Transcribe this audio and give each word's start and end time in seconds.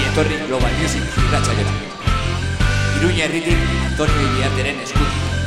ongi 0.00 0.08
etorri 0.12 0.36
Global 0.48 0.72
Music 0.80 1.02
irratxaiora. 1.24 1.72
Iruña 2.96 3.24
herritik 3.26 3.58
Antonio 3.90 4.24
Iriarteren 4.28 4.80
eskutik. 4.86 5.39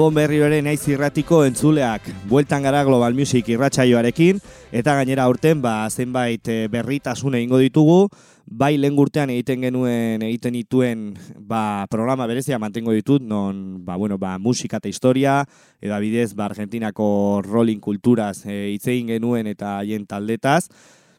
Gabon 0.00 0.14
berri 0.16 0.38
ere 0.40 0.62
naiz 0.64 0.80
irratiko 0.88 1.42
entzuleak. 1.44 2.06
Bueltan 2.24 2.62
gara 2.64 2.78
Global 2.88 3.12
Music 3.12 3.50
irratsaioarekin 3.52 4.38
eta 4.72 4.94
gainera 4.96 5.26
aurten 5.28 5.60
ba 5.60 5.74
zenbait 5.92 6.48
eh, 6.48 6.70
berritasun 6.72 7.36
egingo 7.36 7.58
ditugu. 7.60 8.06
Bai 8.48 8.78
lehen 8.80 8.96
urtean 8.96 9.28
egiten 9.28 9.60
genuen 9.66 10.24
egiten 10.24 10.56
dituen 10.56 11.02
ba, 11.36 11.84
programa 11.92 12.24
berezia 12.30 12.56
mantengo 12.56 12.96
ditut 12.96 13.20
non 13.20 13.84
ba, 13.84 13.98
bueno, 14.00 14.16
ba, 14.16 14.38
musika 14.38 14.80
eta 14.80 14.88
historia 14.88 15.44
edo 15.82 16.00
bidez 16.00 16.32
ba, 16.32 16.46
Argentinako 16.48 17.42
rolling 17.44 17.84
kulturaz 17.84 18.46
eh, 18.46 18.72
hitz 18.72 18.86
egin 18.88 19.12
genuen 19.18 19.52
eta 19.52 19.82
haien 19.82 20.08
taldetaz. 20.08 20.70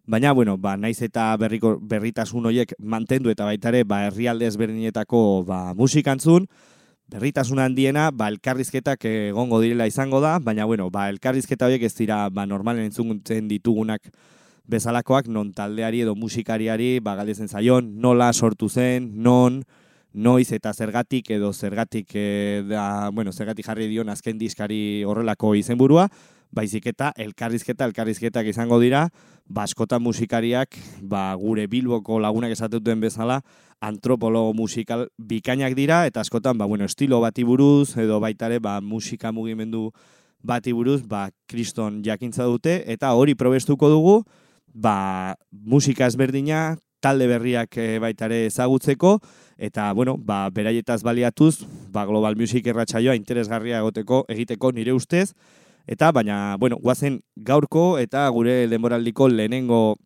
Baina, 0.10 0.34
bueno, 0.34 0.58
ba, 0.58 0.74
naiz 0.74 0.98
eta 1.06 1.30
berriko, 1.38 1.78
berritasun 1.78 2.50
horiek 2.50 2.74
mantendu 2.82 3.30
eta 3.30 3.46
baita 3.46 3.70
ere, 3.70 3.86
ba, 3.86 4.08
herrialde 4.10 4.50
ezberdinetako 4.50 5.44
ba, 5.46 5.64
musikantzun, 5.78 6.50
berritasun 7.12 7.60
handiena, 7.60 8.10
ba, 8.16 8.30
elkarrizketak 8.32 9.04
egongo 9.10 9.60
direla 9.60 9.88
izango 9.90 10.22
da, 10.24 10.38
baina, 10.40 10.66
bueno, 10.66 10.88
ba, 10.90 11.10
elkarrizketa 11.12 11.68
horiek 11.68 11.84
ez 11.84 11.94
dira, 11.98 12.24
ba, 12.32 12.46
normalen 12.48 12.88
entzuntzen 12.88 13.50
ditugunak 13.52 14.08
bezalakoak, 14.72 15.28
non 15.28 15.52
taldeari 15.52 16.06
edo 16.06 16.16
musikariari, 16.16 17.00
ba, 17.04 17.18
galdezen 17.20 17.52
zaion, 17.52 17.90
nola 18.00 18.32
sortu 18.32 18.70
zen, 18.70 19.10
non, 19.20 19.60
noiz 20.14 20.52
eta 20.56 20.72
zergatik 20.74 21.30
edo 21.36 21.52
zergatik 21.52 22.16
e, 22.16 22.64
da, 22.68 23.10
bueno, 23.12 23.32
zergatik 23.32 23.68
jarri 23.68 23.90
dion 23.92 24.12
azken 24.12 24.40
diskari 24.40 25.04
horrelako 25.04 25.56
izenburua, 25.60 26.08
baizik 26.52 26.88
eta 26.92 27.12
elkarrizketa 27.16 27.88
elkarrizketak 27.88 28.48
izango 28.52 28.80
dira, 28.80 29.10
ba, 29.48 29.68
askotan 29.68 30.04
musikariak, 30.04 30.80
ba, 31.04 31.34
gure 31.36 31.68
Bilboko 31.68 32.20
lagunak 32.24 32.56
esatuten 32.56 33.04
bezala, 33.04 33.42
antropologo 33.82 34.54
musikal 34.54 35.08
bikainak 35.18 35.74
dira, 35.76 36.06
eta 36.06 36.22
askotan, 36.22 36.58
ba, 36.58 36.66
bueno, 36.70 36.86
estilo 36.86 37.20
bati 37.20 37.44
buruz, 37.44 37.98
edo 37.98 38.20
baitare, 38.22 38.60
ba, 38.60 38.80
musika 38.82 39.32
mugimendu 39.34 39.90
bati 40.46 40.72
buruz, 40.72 41.02
ba, 41.10 41.30
kriston 41.50 42.04
jakintza 42.06 42.46
dute, 42.46 42.84
eta 42.86 43.12
hori 43.18 43.34
probestuko 43.36 43.90
dugu, 43.90 44.22
ba, 44.74 45.36
musika 45.52 46.06
ezberdina, 46.06 46.78
talde 47.02 47.26
berriak 47.26 47.74
e, 47.82 47.98
baitare 48.00 48.46
ezagutzeko, 48.46 49.18
eta, 49.58 49.90
bueno, 49.98 50.16
ba, 50.18 50.46
beraietaz 50.54 51.02
baliatuz, 51.02 51.66
ba, 51.90 52.06
Global 52.06 52.38
Music 52.38 52.68
erratsaioa 52.70 53.18
interesgarria 53.18 53.82
egoteko, 53.82 54.24
egiteko 54.30 54.72
nire 54.78 54.94
ustez, 54.94 55.32
eta, 55.90 56.12
baina, 56.14 56.56
bueno, 56.62 56.78
guazen 56.78 57.20
gaurko 57.36 57.98
eta 57.98 58.30
gure 58.30 58.68
denboraldiko 58.70 59.28
lehenengo 59.34 59.98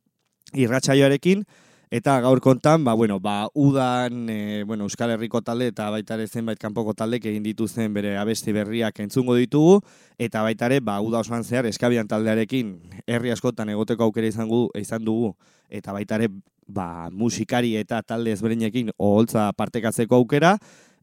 irratsaioarekin, 0.55 1.43
eta 1.91 2.19
gaur 2.21 2.41
kontan, 2.41 2.83
ba, 2.83 2.93
bueno, 2.93 3.19
ba, 3.19 3.47
udan, 3.53 4.29
e, 4.29 4.63
bueno, 4.63 4.85
Euskal 4.85 5.11
Herriko 5.11 5.41
talde 5.41 5.67
eta 5.71 5.89
baita 5.93 6.15
ere 6.15 6.27
zenbait 6.27 6.59
kanpoko 6.59 6.93
taldek 6.93 7.25
egin 7.29 7.43
dituzten 7.43 7.93
bere 7.93 8.15
abesti 8.17 8.53
berriak 8.55 8.99
entzungo 8.99 9.35
ditugu, 9.35 9.81
eta 10.17 10.41
baita 10.43 10.69
ere, 10.71 10.79
ba, 10.81 10.99
uda 11.01 11.21
osoan 11.21 11.43
zehar 11.43 11.65
eskabian 11.69 12.07
taldearekin 12.07 12.75
herri 13.05 13.31
askotan 13.31 13.69
egoteko 13.69 14.09
aukera 14.09 14.27
izango 14.27 14.67
izan 14.79 15.05
dugu, 15.05 15.35
eta 15.69 15.93
baita 15.93 16.19
ere, 16.21 16.29
ba, 16.67 17.09
musikari 17.11 17.75
eta 17.77 18.01
talde 18.01 18.33
ezberdinekin 18.33 18.91
oholtza 18.97 19.51
partekatzeko 19.53 20.17
aukera, 20.17 20.55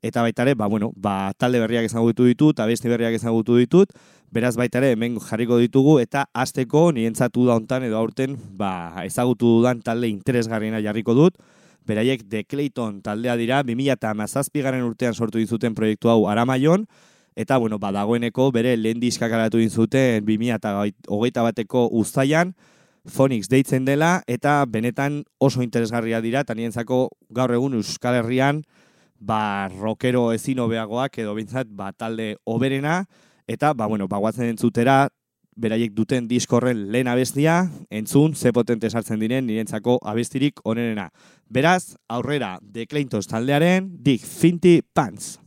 eta 0.02 0.22
baita 0.22 0.42
ere, 0.42 0.54
ba, 0.58 0.66
bueno, 0.66 0.90
ba, 0.96 1.32
talde 1.38 1.60
berriak 1.62 1.86
ezagutu 1.86 2.26
ditut, 2.26 2.58
abesti 2.60 2.90
berriak 2.90 3.14
ezagutu 3.14 3.56
ditut, 3.56 3.94
beraz 4.34 4.56
baita 4.58 4.80
ere 4.82 4.92
hemen 4.96 5.20
jarriko 5.22 5.58
ditugu, 5.62 5.98
eta 6.02 6.26
hasteko 6.34 6.90
nientzatu 6.92 7.46
da 7.46 7.54
hontan 7.54 7.86
edo 7.86 8.00
aurten 8.00 8.34
ba, 8.58 9.04
ezagutu 9.06 9.60
dudan 9.60 9.80
talde 9.86 10.10
interesgarriena 10.10 10.82
jarriko 10.82 11.14
dut, 11.14 11.38
beraiek 11.86 12.26
The 12.28 12.44
Clayton 12.44 13.00
taldea 13.02 13.36
dira, 13.38 13.62
2000 13.62 13.94
eta 13.94 14.12
mazazpigaren 14.18 14.82
urtean 14.86 15.14
sortu 15.14 15.38
dizuten 15.38 15.74
proiektu 15.78 16.10
hau 16.10 16.26
aramaion, 16.30 16.86
eta 17.38 17.56
bueno, 17.56 17.78
badagoeneko 17.78 18.50
bere 18.52 18.76
lehen 18.76 19.00
diskak 19.00 19.32
alatu 19.32 19.62
dizuten 19.62 20.26
2000 20.26 20.58
eta 20.58 20.76
hogeita 21.08 21.46
bateko 21.46 21.88
uztaian, 21.92 22.54
Phonics 23.02 23.48
deitzen 23.50 23.82
dela, 23.82 24.20
eta 24.30 24.60
benetan 24.70 25.24
oso 25.42 25.62
interesgarria 25.62 26.20
dira, 26.22 26.44
eta 26.46 26.54
nientzako 26.54 27.08
gaur 27.34 27.50
egun 27.50 27.74
Euskal 27.74 28.20
Herrian, 28.20 28.60
ba, 29.22 29.70
rockero 29.70 30.32
ezin 30.34 30.60
hobeagoak 30.62 31.18
edo 31.22 31.34
bintzat, 31.38 31.70
ba, 31.70 31.92
talde 31.92 32.36
oberena, 32.44 33.04
eta, 33.46 33.72
ba, 33.72 33.86
bueno, 33.86 34.08
bagoatzen 34.10 34.50
entzutera, 34.50 35.06
beraiek 35.54 35.92
duten 35.94 36.26
diskorren 36.28 36.86
lehen 36.92 37.10
abestia, 37.12 37.66
entzun, 37.90 38.34
ze 38.34 38.52
potente 38.56 38.90
sartzen 38.90 39.20
diren 39.20 39.46
nirentzako 39.46 39.98
abestirik 40.02 40.64
onenena. 40.64 41.10
Beraz, 41.48 41.94
aurrera, 42.08 42.58
The 42.62 42.86
Clintos 42.86 43.28
taldearen, 43.28 43.92
Dick 44.02 44.24
Finty 44.24 44.80
Pants. 44.92 45.38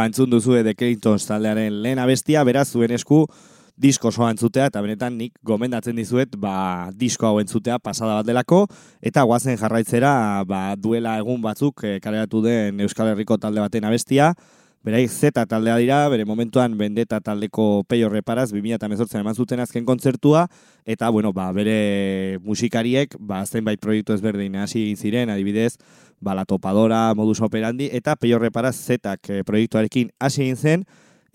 Ba, 0.00 0.06
entzun 0.08 0.30
duzu 0.32 0.56
The 0.64 0.74
Clintons 0.74 1.26
taldearen 1.28 1.82
lehen 1.84 1.98
abestia, 2.00 2.44
beraz, 2.44 2.70
zuen 2.72 2.92
esku 2.96 3.26
disko 3.80 4.10
soa 4.12 4.30
entzutea, 4.32 4.68
eta 4.68 4.80
benetan 4.84 5.16
nik 5.16 5.34
gomendatzen 5.46 5.96
dizuet, 5.96 6.36
ba, 6.40 6.90
disko 6.96 7.28
hau 7.28 7.40
entzutea 7.40 7.78
pasada 7.80 8.18
bat 8.18 8.28
delako, 8.28 8.66
eta 9.00 9.24
guazen 9.28 9.56
jarraitzera, 9.60 10.12
ba, 10.48 10.74
duela 10.76 11.16
egun 11.20 11.40
batzuk 11.44 11.84
e, 11.84 11.98
den 12.00 12.80
Euskal 12.80 13.12
Herriko 13.12 13.38
talde 13.38 13.60
baten 13.60 13.84
abestia, 13.84 14.34
Berai, 14.82 15.08
zeta 15.08 15.42
taldea 15.44 15.74
dira, 15.76 15.96
bere 16.08 16.24
momentuan 16.24 16.72
bendeta 16.78 17.18
taldeko 17.20 17.82
peio 17.84 18.08
reparaz, 18.08 18.46
2018 18.48 19.18
eman 19.20 19.36
zuten 19.36 19.60
azken 19.60 19.84
kontzertua, 19.84 20.46
eta, 20.88 21.10
bueno, 21.12 21.34
ba, 21.36 21.50
bere 21.52 22.38
musikariek, 22.40 23.12
ba, 23.20 23.42
zenbait 23.44 23.76
proiektu 23.76 24.14
ezberdin 24.16 24.56
hasi 24.56 24.86
ziren, 24.96 25.28
adibidez, 25.28 25.74
ba, 26.18 26.32
la 26.32 26.46
topadora, 26.48 27.02
modus 27.12 27.42
operandi, 27.44 27.90
eta 27.92 28.16
peio 28.16 28.38
reparaz 28.40 28.72
zetak 28.78 29.28
e, 29.28 29.42
proiektuarekin 29.44 30.14
hasi 30.18 30.48
zen, 30.56 30.86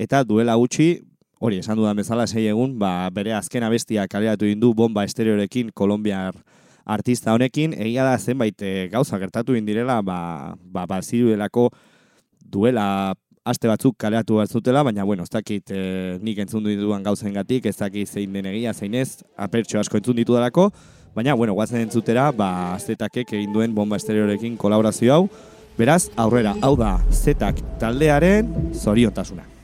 eta 0.02 0.24
duela 0.26 0.56
gutxi, 0.58 1.04
hori, 1.38 1.60
esan 1.62 1.78
dudan 1.78 2.02
bezala, 2.02 2.26
sei 2.26 2.48
egun, 2.50 2.80
ba, 2.82 3.12
bere 3.14 3.36
azken 3.38 3.62
abestia 3.68 4.08
kaleratu 4.10 4.50
du 4.58 4.74
bomba 4.74 5.04
estereorekin, 5.06 5.70
kolombiar 5.70 6.34
artista 6.84 7.38
honekin, 7.38 7.78
egia 7.78 8.10
da 8.10 8.18
zenbait 8.18 8.58
e, 8.66 8.90
gauza 8.90 9.22
gertatu 9.22 9.54
indirela, 9.54 10.02
ba, 10.02 10.56
ba, 10.66 10.88
ba, 10.90 11.04
ziruelako 11.04 11.70
duela 12.42 13.14
aste 13.46 13.70
batzuk 13.70 13.96
kaleatu 14.02 14.40
bat 14.40 14.50
zutela, 14.50 14.82
baina, 14.84 15.06
bueno, 15.06 15.24
ez 15.24 15.30
dakit 15.30 15.70
e, 15.70 16.18
nik 16.26 16.42
entzun 16.42 16.66
dituan 16.66 17.06
gauzen 17.06 17.34
gatik, 17.36 17.70
ez 17.70 17.78
dakit 17.78 18.10
zein 18.10 18.34
den 18.34 18.50
egia, 18.50 18.74
zein 18.74 18.98
ez, 18.98 19.22
apertxo 19.38 19.80
asko 19.80 20.02
entzun 20.02 20.18
ditu 20.18 20.34
darako, 20.34 20.72
baina, 21.16 21.38
bueno, 21.38 21.54
guazen 21.54 21.86
entzutera, 21.86 22.32
ba, 22.34 22.74
azetakek 22.74 23.36
egin 23.38 23.54
duen 23.54 23.76
bomba 23.78 24.02
estereorekin 24.02 24.58
kolaborazio 24.58 25.14
hau, 25.14 25.26
beraz, 25.78 26.08
aurrera, 26.18 26.56
hau 26.66 26.74
da, 26.80 26.98
zetak 27.14 27.62
taldearen 27.82 28.50
zoriontasuna. 28.74 29.55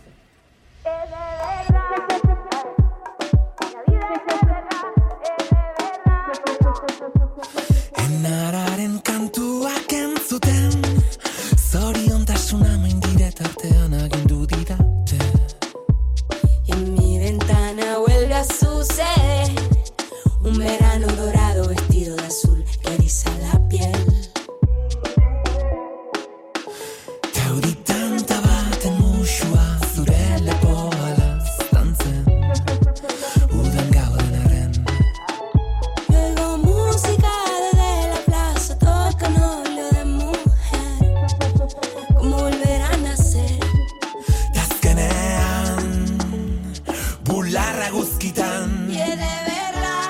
gritan. 48.32 48.88
Y 48.90 49.00
es 49.00 49.10
de 49.10 49.16
verdad, 49.16 50.10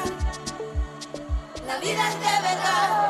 la 1.68 1.78
vida 1.80 2.10
es 2.10 2.16
de 2.16 2.42
verdad. 2.48 3.01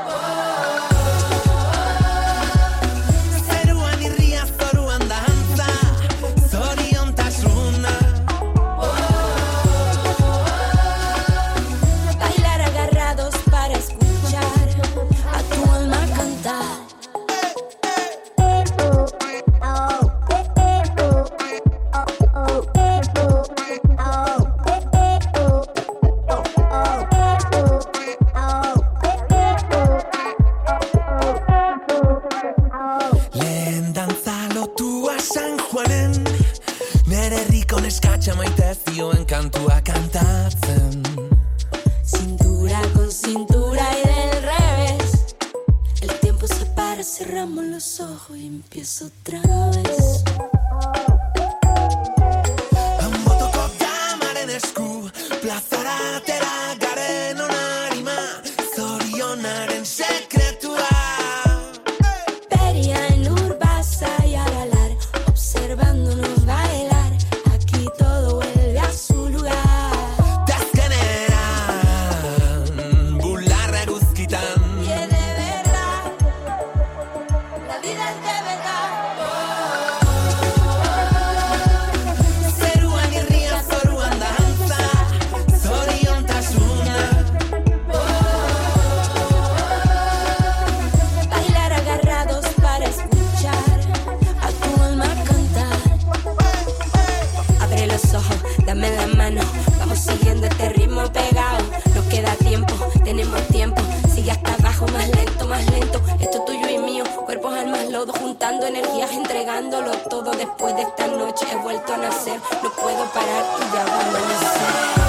Siguiendo 100.42 100.64
este 100.64 100.70
ritmo 100.80 101.04
pegado. 101.14 101.64
No 101.94 102.10
queda 102.10 102.34
tiempo, 102.36 102.74
tenemos 103.04 103.48
tiempo. 103.50 103.82
Sigue 104.12 104.32
hasta 104.32 104.54
abajo, 104.56 104.88
más 104.88 105.08
lento, 105.10 105.48
más 105.48 105.64
lento. 105.70 106.02
Esto 106.20 106.40
es 106.40 106.46
tuyo 106.46 106.70
y 106.70 106.78
mío, 106.80 107.04
cuerpos, 107.26 107.54
almas, 107.54 107.88
lodo, 107.92 108.12
juntando 108.14 108.66
energías, 108.66 109.12
entregándolo 109.12 109.92
todo. 110.10 110.32
Después 110.32 110.76
de 110.76 110.82
esta 110.82 111.08
noche 111.08 111.46
he 111.52 111.56
vuelto 111.58 111.94
a 111.94 111.98
nacer. 111.98 112.40
No 112.64 112.72
puedo 112.72 113.06
parar 113.14 113.46
y 113.60 113.76
ya 113.76 113.86
va 113.86 114.98
a. 114.98 115.01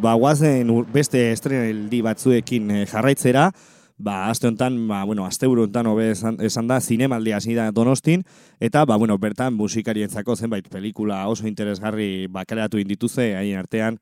ba, 0.00 0.14
guazen 0.14 0.70
beste 0.92 1.30
estrenaldi 1.32 2.00
batzuekin 2.02 2.70
eh, 2.70 2.86
jarraitzera, 2.88 3.50
ba, 4.00 4.30
aste 4.30 4.48
honetan, 4.48 4.78
ba, 4.88 5.02
bueno, 5.04 5.26
aste 5.26 5.46
honetan 5.46 5.86
hobe 5.90 6.10
esan, 6.14 6.38
esan 6.40 6.70
da, 6.70 6.80
zinemaldi 6.80 7.34
hasi 7.36 7.54
da 7.54 7.70
Donostin, 7.70 8.24
eta, 8.60 8.86
ba, 8.88 8.96
bueno, 8.96 9.18
bertan 9.18 9.54
musikarientzako 9.54 10.36
zenbait 10.36 10.68
pelikula 10.68 11.26
oso 11.28 11.46
interesgarri 11.46 12.26
bakaratu 12.32 12.80
indituze, 12.80 13.34
haien 13.36 13.60
artean, 13.60 14.00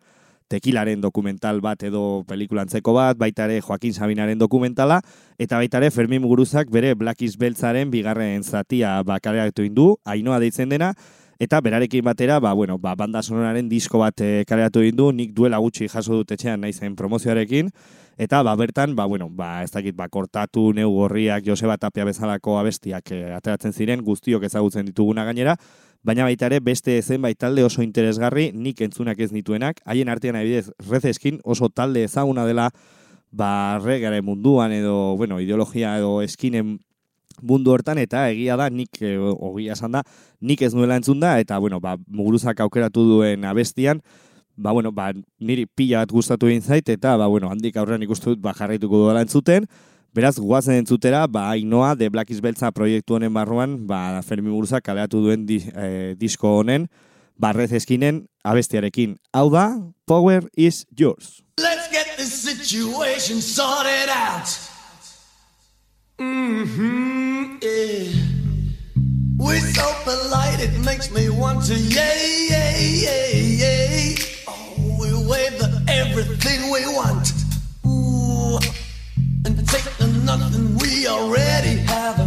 tekilaren 0.49 1.03
dokumental 1.03 1.61
bat 1.61 1.83
edo 1.85 2.25
pelikulantzeko 2.29 2.95
bat, 2.97 3.19
baita 3.21 3.45
ere 3.45 3.61
Joaquin 3.61 3.93
Sabinaren 3.93 4.39
dokumentala, 4.41 5.03
eta 5.39 5.59
baita 5.61 5.83
ere 5.83 5.91
Fermin 5.93 6.23
Muguruzak 6.25 6.71
bere 6.73 6.95
Black 6.95 7.21
Beltzaren 7.39 7.91
bigarren 7.91 8.43
zatia 8.43 9.03
bakaratu 9.03 9.67
indu, 9.67 9.97
ainoa 10.07 10.39
deitzen 10.41 10.71
dena, 10.71 10.95
Eta 11.39 11.61
berarekin 11.63 12.03
batera, 12.03 12.41
ba, 12.41 12.53
bueno, 12.53 12.81
ba, 12.83 12.97
banda 12.99 13.21
sonoraren 13.23 13.69
disko 13.71 14.01
bat 14.03 14.21
e, 14.27 14.43
kaleratu 14.43 14.81
egin 14.83 14.97
du, 14.99 15.05
nik 15.15 15.31
duela 15.37 15.61
gutxi 15.63 15.87
jaso 15.87 16.17
dut 16.19 16.33
etxean 16.35 16.59
naizen 16.59 16.97
promozioarekin, 16.99 17.69
eta 18.19 18.41
ba, 18.43 18.57
bertan, 18.59 18.97
ba, 18.99 19.07
bueno, 19.07 19.29
ba, 19.31 19.63
ez 19.63 19.71
dakit, 19.71 19.95
ba, 19.95 20.09
kortatu, 20.11 20.73
neu 20.75 20.91
gorriak, 20.97 21.45
Joseba 21.47 21.77
Tapia 21.79 22.09
bezalako 22.09 22.57
abestiak 22.59 23.13
e, 23.15 23.21
ateratzen 23.37 23.71
ziren, 23.71 24.03
guztiok 24.03 24.49
ezagutzen 24.51 24.91
dituguna 24.91 25.23
gainera, 25.29 25.55
baina 26.03 26.27
baita 26.27 26.51
ere 26.51 26.59
beste 26.59 26.99
zenbait 27.03 27.39
talde 27.39 27.63
oso 27.63 27.87
interesgarri, 27.87 28.51
nik 28.51 28.83
entzunak 28.83 29.23
ez 29.23 29.31
nituenak, 29.31 29.79
haien 29.87 30.11
artean 30.11 30.41
adibidez, 30.43 30.73
rezeskin 30.91 31.39
oso 31.45 31.71
talde 31.71 32.03
ezaguna 32.09 32.49
dela, 32.51 32.73
ba, 33.31 33.79
regare 33.79 34.25
munduan 34.27 34.75
edo, 34.75 35.15
bueno, 35.15 35.39
ideologia 35.39 35.95
edo 36.03 36.19
eskinen 36.27 36.81
mundu 37.43 37.73
hortan 37.73 37.99
eta 38.03 38.27
egia 38.33 38.57
da 38.59 38.69
nik 38.71 39.01
e, 39.03 39.17
ogia 39.19 39.75
esan 39.77 39.95
da 39.95 40.03
nik 40.41 40.63
ez 40.63 40.75
nuela 40.75 40.97
entzun 40.97 41.21
da 41.21 41.39
eta 41.41 41.59
bueno 41.59 41.81
ba 41.81 41.97
muguruzak 42.07 42.61
aukeratu 42.61 43.05
duen 43.05 43.45
abestian 43.45 44.03
ba 44.57 44.73
bueno 44.73 44.93
ba 44.93 45.13
niri 45.41 45.67
pila 45.67 46.03
bat 46.05 46.11
gustatu 46.11 46.47
egin 46.47 46.63
zait 46.63 46.89
eta 46.89 47.17
ba 47.17 47.27
bueno 47.27 47.51
handik 47.51 47.77
aurrean 47.77 48.03
ikusten 48.03 48.35
dut 48.35 48.43
ba 48.43 48.55
jarraituko 48.55 49.05
dudala 49.05 49.23
entzuten 49.23 49.67
Beraz, 50.15 50.39
guazen 50.41 50.81
entzutera, 50.81 51.27
ba, 51.29 51.51
Ainoa, 51.53 51.95
The 51.95 52.09
Black 52.09 52.31
is 52.33 52.41
Beltza 52.41 52.71
proiektu 52.73 53.19
honen 53.19 53.35
barruan, 53.35 53.77
ba, 53.87 54.23
Fermi 54.25 54.49
Muguruzak 54.49 54.83
kaleatu 54.83 55.21
duen 55.21 55.45
di, 55.47 55.61
eh, 55.77 56.15
disko 56.19 56.57
honen, 56.63 56.89
barrez 57.37 57.71
eskinen 57.77 58.25
abestiarekin. 58.43 59.19
Hau 59.37 59.51
da, 59.53 59.69
Power 60.07 60.49
is 60.57 60.87
Yours. 60.97 61.43
Let's 61.61 61.93
get 61.93 62.17
this 62.17 62.33
situation 62.33 63.43
sorted 63.43 64.09
out. 64.09 64.49
Mm-hmm, 66.19 67.59
yeah. 67.63 68.38
We're 69.39 69.61
so 69.61 69.95
polite, 70.03 70.59
it 70.59 70.77
makes 70.85 71.13
me 71.13 71.29
want 71.31 71.65
to 71.67 71.75
yay, 71.75 72.49
yay, 72.51 72.89
yay, 73.07 73.45
yay. 73.63 74.17
Oh, 74.49 74.99
we 75.01 75.13
wave 75.29 75.63
everything 75.87 76.73
we 76.73 76.85
want. 76.87 77.33
Ooh, 77.87 78.59
and 79.45 79.57
take 79.69 79.85
the 79.99 80.09
nothing 80.25 80.77
we 80.79 81.07
already 81.07 81.77
have. 81.87 82.19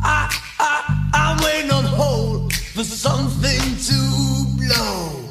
I, 0.00 0.32
I, 0.60 1.10
I'm 1.12 1.42
waiting 1.42 1.72
on 1.72 1.82
hold 1.82 2.52
for 2.54 2.84
something 2.84 3.60
to 3.88 3.98
blow. 4.56 5.28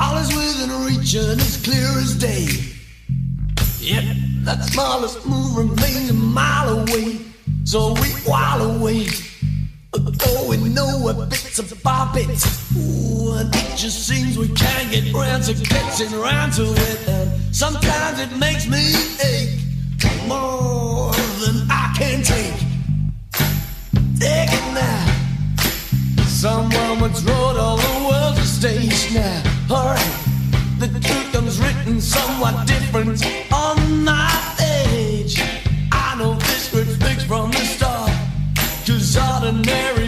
All 0.00 0.16
is 0.16 0.34
within 0.34 0.84
reach 0.84 1.14
and 1.14 1.40
it's 1.40 1.62
clear 1.62 1.86
as 1.98 2.16
day. 2.16 2.48
Yet 3.78 4.16
that 4.42 4.64
smallest 4.64 5.24
move 5.24 5.56
remains 5.56 6.10
a 6.10 6.14
mile 6.14 6.80
away. 6.80 7.20
So 7.68 7.92
we 7.92 8.08
while 8.24 8.62
away. 8.62 9.08
Oh, 9.92 10.48
we 10.48 10.56
know 10.70 11.06
a 11.08 11.26
bits 11.26 11.58
about 11.58 12.16
it. 12.16 12.26
Ooh, 12.78 13.34
and 13.34 13.54
it 13.54 13.76
just 13.76 14.08
seems 14.08 14.38
we 14.38 14.48
can't 14.48 14.90
get 14.90 15.12
round 15.12 15.44
to 15.44 15.52
getting 15.52 16.18
round 16.18 16.54
to 16.54 16.62
it. 16.62 17.08
And 17.08 17.54
sometimes 17.54 18.20
it 18.20 18.34
makes 18.38 18.66
me 18.66 18.94
ache 19.22 19.60
more 20.26 21.12
than 21.44 21.68
I 21.68 21.94
can 21.94 22.22
take. 22.22 22.56
Take 24.18 24.48
it 24.50 24.66
now. 24.72 26.24
Someone 26.24 27.00
once 27.00 27.22
wrote 27.22 27.58
all 27.58 27.76
the 27.76 28.08
world 28.08 28.36
to 28.36 28.46
stage 28.46 29.12
now. 29.12 29.42
Alright, 29.70 30.14
the 30.78 30.88
truth 30.88 31.32
comes 31.32 31.60
written 31.60 32.00
somewhat 32.00 32.66
different 32.66 33.22
on 33.52 34.04
my 34.04 34.47
ordinary 39.16 40.07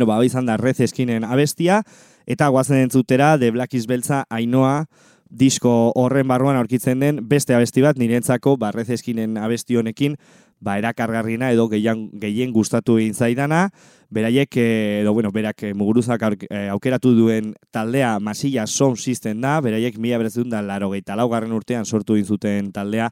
Bueno, 0.00 0.16
ba, 0.16 0.24
izan 0.24 0.46
da 0.48 0.56
Rez 0.56 0.78
eskinen 0.80 1.26
abestia, 1.28 1.82
eta 2.24 2.46
guazen 2.48 2.78
entzutera 2.80 3.34
The 3.36 3.50
Black 3.52 3.74
is 3.76 3.84
Beltza 3.84 4.22
Ainoa 4.32 4.86
disko 5.28 5.92
horren 5.92 6.24
barruan 6.26 6.56
aurkitzen 6.56 7.02
den 7.04 7.18
beste 7.28 7.52
abesti 7.52 7.82
bat 7.84 7.98
nirentzako 8.00 8.54
ba, 8.56 8.70
Rez 8.72 8.88
eskinen 8.96 9.36
abesti 9.36 9.76
honekin 9.76 10.14
ba, 10.58 10.78
erakargarriena 10.80 11.50
edo 11.52 11.66
gehien, 11.68 12.06
gehien 12.16 12.54
gustatu 12.56 12.96
egin 12.96 13.12
zaidana, 13.12 13.66
beraiek, 14.08 14.56
eh, 14.56 15.02
edo, 15.02 15.12
bueno, 15.12 15.34
berak 15.36 15.66
eh, 15.68 15.74
muguruzak 15.74 16.24
eh, 16.48 16.70
aukeratu 16.72 17.12
duen 17.12 17.52
taldea 17.70 18.14
Masilla 18.20 18.64
Sound 18.66 18.96
System 18.96 19.44
da, 19.44 19.58
beraiek 19.60 19.98
mila 19.98 20.16
beretzen 20.16 20.48
da 20.48 20.62
laro 20.62 20.94
laugarren 20.94 21.52
urtean 21.52 21.84
sortu 21.84 22.16
egin 22.16 22.24
zuten 22.24 22.72
taldea 22.72 23.10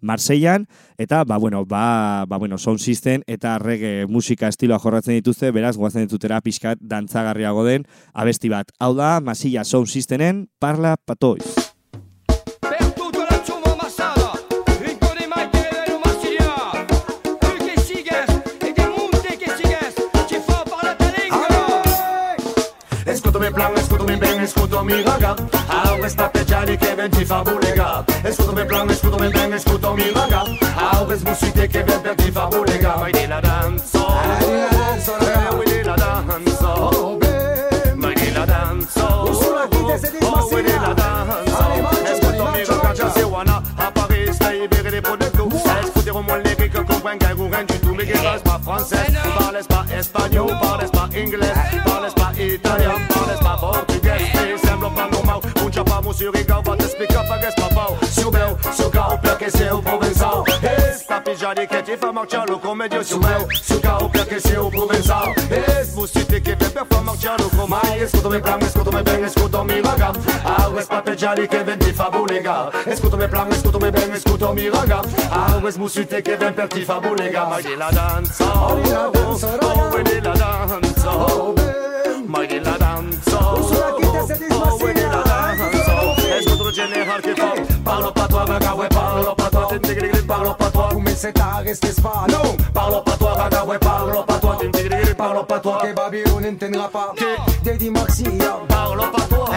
Marseillan, 0.00 0.66
eta, 0.98 1.24
ba, 1.24 1.36
bueno, 1.36 1.64
ba, 1.64 2.24
ba, 2.28 2.38
bueno, 2.38 2.58
sound 2.58 2.80
system 2.80 3.22
eta 3.26 3.58
rege 3.58 4.06
musika 4.08 4.48
estiloa 4.48 4.78
jorratzen 4.78 5.14
dituzte, 5.14 5.50
beraz, 5.50 5.76
guazen 5.76 6.06
ditutera 6.06 6.40
pixkat 6.40 6.80
dantzagarriago 6.80 7.64
den 7.64 7.86
abesti 8.12 8.48
bat. 8.48 8.72
Hau 8.78 8.94
da, 8.94 9.18
Masilla 9.20 9.64
sound 9.64 9.88
systemen, 9.88 10.48
parla 10.58 10.96
patoiz. 10.96 11.70
Escúchame 23.06 23.50
plan. 23.50 23.89
mi 24.10 24.16
bene, 24.16 24.46
scudami 24.46 25.02
raga. 25.02 25.34
A 25.66 25.96
questa 25.98 26.28
piacere 26.28 26.76
che 26.76 26.94
venti 26.94 27.24
fa 27.24 27.42
bulega. 27.42 28.04
E 28.22 28.30
scudami 28.32 28.64
plan, 28.64 28.88
scudami 28.92 29.28
bene, 29.28 29.58
scudami 29.58 30.12
raga. 30.12 30.44
A 30.74 31.02
questa 31.04 31.30
musica 31.30 31.66
che 31.66 31.82
venti 31.84 32.30
fa 32.30 32.46
bulega. 32.46 32.96
Ma 32.96 33.10
di 33.10 33.26
la 33.26 33.40
danzo. 33.40 34.06
Ma 34.08 34.36
di 34.38 34.46
la 34.50 34.74
danzo. 34.74 35.16
Ma 35.20 35.62
eh, 35.62 35.64
di 35.64 35.82
la 35.82 35.94
danzo. 35.94 36.66
Oh, 36.66 37.18
ma 37.94 38.12
di 38.12 38.32
la 38.32 38.44
danzo. 38.44 39.00
Oh, 39.00 39.88
e 39.88 39.98
scudami 42.20 42.62
oh, 42.62 42.66
raga, 42.66 42.92
già 42.92 43.10
wana 43.26 43.62
A 43.76 43.90
Paris, 43.92 44.34
stai 44.34 44.68
bere 44.68 44.90
le 44.90 45.00
pot 45.00 45.18
de 45.18 45.30
clou 45.30 45.48
Escudero 45.82 46.22
mon 46.22 46.36
lyrique, 46.36 46.84
comprends 46.84 47.16
qu'un 47.18 47.34
gourrain 47.34 47.64
du 47.64 47.78
tout 47.78 47.94
Mais 47.94 48.06
qui 48.06 48.18
reste 48.18 48.44
pas 48.44 48.60
française, 48.62 49.14
parle 49.38 49.62
jariquete 61.40 61.96
fama 61.96 62.20
que 62.22 62.36
tiaru 62.36 62.58
comediu 62.58 63.02
se 63.02 63.18
meu 63.18 63.48
Se 63.62 63.74
o 63.74 63.80
carro 63.80 64.10
que 64.10 64.20
aqueceu 64.20 64.70
provenzal 64.70 65.34
Esbucite 65.80 66.40
que 66.40 66.54
bebe 66.54 66.84
fama 66.90 67.16
que 67.16 67.26
é 67.26 67.36
tiaru 67.36 67.68
mais, 67.68 68.02
Escuta-me 68.02 68.40
pra 68.40 68.58
mim, 68.58 68.66
escuta-me 68.66 69.02
bem, 69.02 69.24
escuta-me 69.24 69.80
vaga 69.80 70.12
Algo 70.44 70.78
es 70.78 70.86
pape 70.86 71.16
jari 71.16 71.48
que 71.48 71.64
vem 71.64 71.78
de 71.78 71.92
fabulega 71.94 72.70
Escuta-me 72.86 73.28
pra 73.28 73.44
mim, 73.44 73.52
escuta-me 73.52 73.90
bem, 73.90 74.12
escuta-me 74.12 74.70
vaga 74.70 75.00
Algo 75.30 75.68
es 75.68 75.78
musite 75.78 76.22
que 76.22 76.36
vem 76.36 76.52
per 76.52 76.68
ti 76.68 76.82
é 76.82 76.84
fabulega 76.84 77.46
Ma 77.46 77.60
che 77.62 77.74
la 77.74 77.90
danza, 77.90 78.44
oh, 78.44 78.74
oh, 78.74 79.12
oh, 79.14 79.30
oh, 79.32 79.38
oh, 79.40 79.60
oh, 79.62 79.90
oh, 79.90 80.10
oh, 80.20 81.06
oh, 81.06 81.54
oh, 81.56 81.59
c'est 91.20 91.38
à 91.38 91.58
rester 91.58 91.92
spa. 91.92 92.24
Non, 92.30 92.56
parlons 92.72 93.02
pas 93.02 93.16
toi, 93.18 93.34
Ragaway, 93.34 93.78
parlons 93.78 94.22
pas 94.22 94.38
toi. 94.38 94.58
Parlons 95.18 95.44
pas 95.44 95.58
toi, 95.58 95.78
que 95.82 95.92
Babylone 95.92 96.44
ne 96.44 96.50
t'aidera 96.52 96.88
pas. 96.88 97.12
Daddy 97.62 97.90
Maxia, 97.90 98.30
parlons 98.68 99.10
pas 99.10 99.22
toi. 99.22 99.50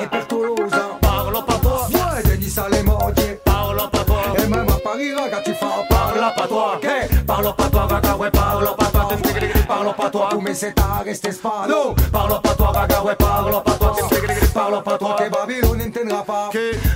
Et 0.00 0.06
pour 0.06 0.26
Toulouse, 0.28 0.70
parlons 1.00 1.42
pas 1.42 1.54
toi. 1.54 1.88
Ouais, 1.90 2.22
Daddy 2.22 2.48
Salemordier, 2.48 3.40
parlons 3.44 3.88
pas 3.88 4.04
toi. 4.04 4.20
Et 4.38 4.46
même 4.46 4.68
à 4.68 4.78
Paris, 4.84 5.12
Raga, 5.14 5.40
tu 5.44 5.52
fais, 5.52 5.66
parlons 5.88 6.32
pas 6.36 6.46
toi. 6.46 6.80
Parlons 7.26 7.52
pas 7.54 7.68
toi, 7.68 7.86
Ragaway, 7.90 8.30
parlons 8.30 8.74
pas 8.74 8.84
toi. 8.86 9.08
Parlons 9.66 9.92
pas 9.92 10.10
toi, 10.10 10.28
mais 10.40 10.54
c'est 10.54 10.78
à 10.78 11.02
rester 11.02 11.32
spa. 11.32 11.66
Non, 11.68 11.94
parlons 12.12 12.40
pas 12.40 12.54
toi, 12.54 12.68
Ragaway, 12.68 13.16
parlons 13.16 13.60
pas 13.60 13.72
toi. 13.72 13.96
Parlons 14.54 14.82
pas 14.82 14.98
toi, 14.98 15.16
que 15.18 15.28
Babylone 15.28 15.78
ne 15.78 15.90
t'aidra 15.90 16.22
pas. 16.22 16.50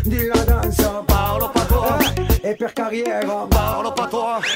Dis 0.04 0.28
la 0.32 0.44
danse, 0.44 0.76
parlons 1.08 1.48
pas 1.48 1.60
toi. 1.62 1.98
Et 2.46 2.54
per 2.54 2.74
carrière, 2.74 3.22
parlons 3.48 3.83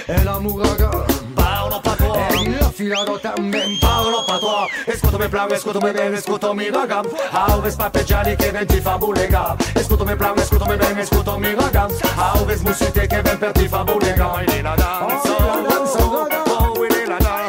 è 0.07 0.23
la 0.23 0.39
muraga 0.39 1.05
Paolo 1.35 1.81
Patois. 1.81 2.47
E 2.47 2.59
l'affilado 2.59 3.19
también 3.21 3.79
Paolo 3.79 4.25
Patois. 4.27 4.69
Escúchame 4.87 5.29
plan, 5.29 5.51
escúchame 5.53 5.93
bien, 5.93 6.15
escúchame 6.15 6.65
mi 6.65 6.71
vagam 6.71 7.07
Au 7.33 7.61
vezi 7.61 7.77
papeggiani 7.77 8.37
che 8.37 8.51
ven 8.51 8.67
ti 8.67 8.81
fa 8.81 8.97
bulega. 8.97 9.57
Escúchame 9.75 10.17
plan, 10.17 10.39
escúchame 10.39 10.77
bien, 10.77 10.99
escúchame 10.99 11.49
mi 11.49 11.55
vagam 11.55 11.91
Au 12.17 12.45
vezi 12.45 12.65
musite 12.65 13.07
che 13.07 13.23
ven 13.23 13.39
per 13.39 13.53
ti 13.53 13.69
fa 13.69 13.85
bulega. 13.85 14.27
Mai 14.27 14.47
oh, 14.47 14.51
oh, 14.51 14.59
oh, 14.59 14.59
di 14.59 14.65
la 14.65 15.67
danza, 15.67 15.99
oh, 16.05 16.27
la 16.27 16.39
danza, 16.39 17.09
la 17.09 17.19
danza 17.19 17.49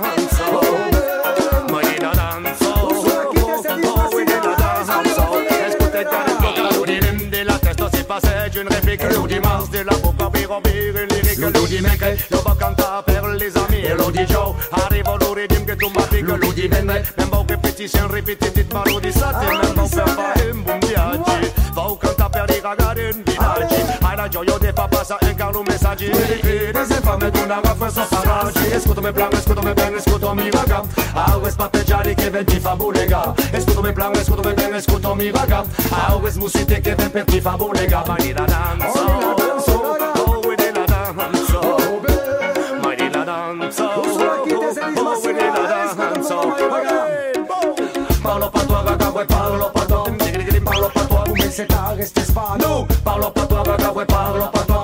une 8.59 8.67
réplique 8.67 9.03
lourdiment 9.03 9.48
rompere 10.49 10.91
le 10.91 11.21
regole 11.21 11.51
Lo 11.51 11.65
di 11.65 11.79
mentre, 11.79 12.17
les 13.37 13.55
amis 13.55 14.25
Joe, 14.25 14.55
arriva 14.71 15.15
lo 15.19 15.33
redim 15.33 15.63
che 15.63 15.75
tu 15.75 15.89
matti 15.93 16.23
Che 16.23 16.37
lo 16.37 16.51
di 16.51 16.67
mentre, 16.67 17.05
membo 17.15 17.45
repetition 17.47 18.11
ripetiti 18.11 18.63
Parlo 18.63 18.99
di 18.99 19.11
sati, 19.11 19.45
membo 19.45 19.87
per 19.87 20.09
fare 20.09 20.49
un 20.49 20.63
buon 20.63 20.79
viaggio 20.79 21.67
Va 21.73 21.97
canta 21.97 22.29
per 22.29 22.49
i 22.49 22.59
ragazzi 22.61 23.01
in 23.01 23.23
villaggi 23.23 23.75
Hai 24.01 24.15
la 24.15 24.27
gioia 24.27 24.57
di 24.57 24.71
far 24.73 24.87
passare 24.89 25.25
anche 25.27 25.57
un 25.57 25.63
messaggio 25.67 26.09
Quelli 26.09 26.39
che 26.39 26.71
desinfame 26.71 27.31
tu 27.31 27.43
una 27.43 27.61
raffa 27.63 28.05
paraggi 28.07 28.73
Ascoltami 28.73 29.11
plan, 29.11 29.33
ascoltami 29.33 29.73
bene, 29.73 29.97
ascoltami 29.97 30.49
vaga 30.49 30.83
Always 31.13 31.55
patteggiare 31.55 32.13
che 32.15 32.29
venti 32.29 32.59
fa 32.59 32.75
bulega 32.75 33.33
Ascoltami 33.53 33.93
plan, 33.93 34.15
ascoltami 34.15 34.53
bene, 34.55 34.75
ascoltami 34.77 35.29
vaga 35.29 35.63
Always 35.89 36.35
musite 36.35 36.81
che 36.81 36.95
venti 36.95 37.39
fa 37.39 37.55
bulega 37.55 38.03
Ma 38.05 38.15
ni 38.15 38.33
la 38.33 39.38
rester 51.99 52.33
pas 52.33 52.55
nous. 52.59 52.85
Parlons 53.03 53.31
pas 53.31 53.45
toi, 53.45 53.63
baga, 53.63 53.91
ouais, 53.91 54.05
parlons 54.05 54.47
pas 54.47 54.59
toi. 54.59 54.83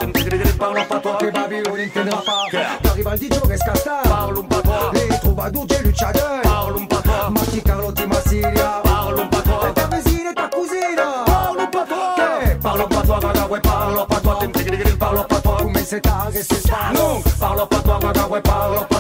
Parlons 0.60 0.86
pas 0.86 1.00
toi. 1.00 1.18
Que 1.20 1.32
Babylone 1.32 1.78
ne 1.78 1.88
t'aidera 1.88 2.22
pas. 2.22 2.58
T'arrives 2.84 3.08
al 3.08 3.18
DJ 3.18 3.48
Rescasta. 3.48 4.02
Parlons 4.04 4.44
pas 4.44 4.62
toi. 4.62 4.92
Les 4.94 5.18
troubadours, 5.20 5.66
j'ai 5.70 5.84
luciadeur. 5.84 6.42
Parlons 6.44 6.86
pas 6.86 7.02
toi. 7.02 7.30
Matti 7.32 7.62
Carlotti 7.62 8.08
Massilia. 8.08 8.82
Parlons 8.84 9.28
pas 9.28 9.42
toi. 9.42 9.72
Ta 9.74 9.88
voisine 9.88 10.28
et 10.32 10.36
ta 10.36 10.48
cousine. 10.48 11.02
Parlons 11.26 11.68
pas 11.68 11.86
toi. 11.86 12.16
Parlons 12.62 12.88
pas 12.88 13.02
toi, 13.02 13.20
baga, 13.22 13.48
ouais, 13.48 13.62
parlons 13.62 14.06
pas 14.06 14.20
toi. 14.20 14.40
Parlons 15.00 15.24
pas 15.24 15.42
toi. 15.42 15.58
Come 15.60 15.76
se 15.78 15.96
t'arrêtes, 15.98 16.46
c'est 16.50 16.70
pas 16.70 16.92
nous. 16.94 17.22
Parlons 17.40 17.68
pas 17.68 17.80
toi, 17.80 18.00
baga, 18.02 18.28
ouais, 18.28 18.42
parlons 18.42 18.80
pas 18.80 18.86
toi. 18.88 18.95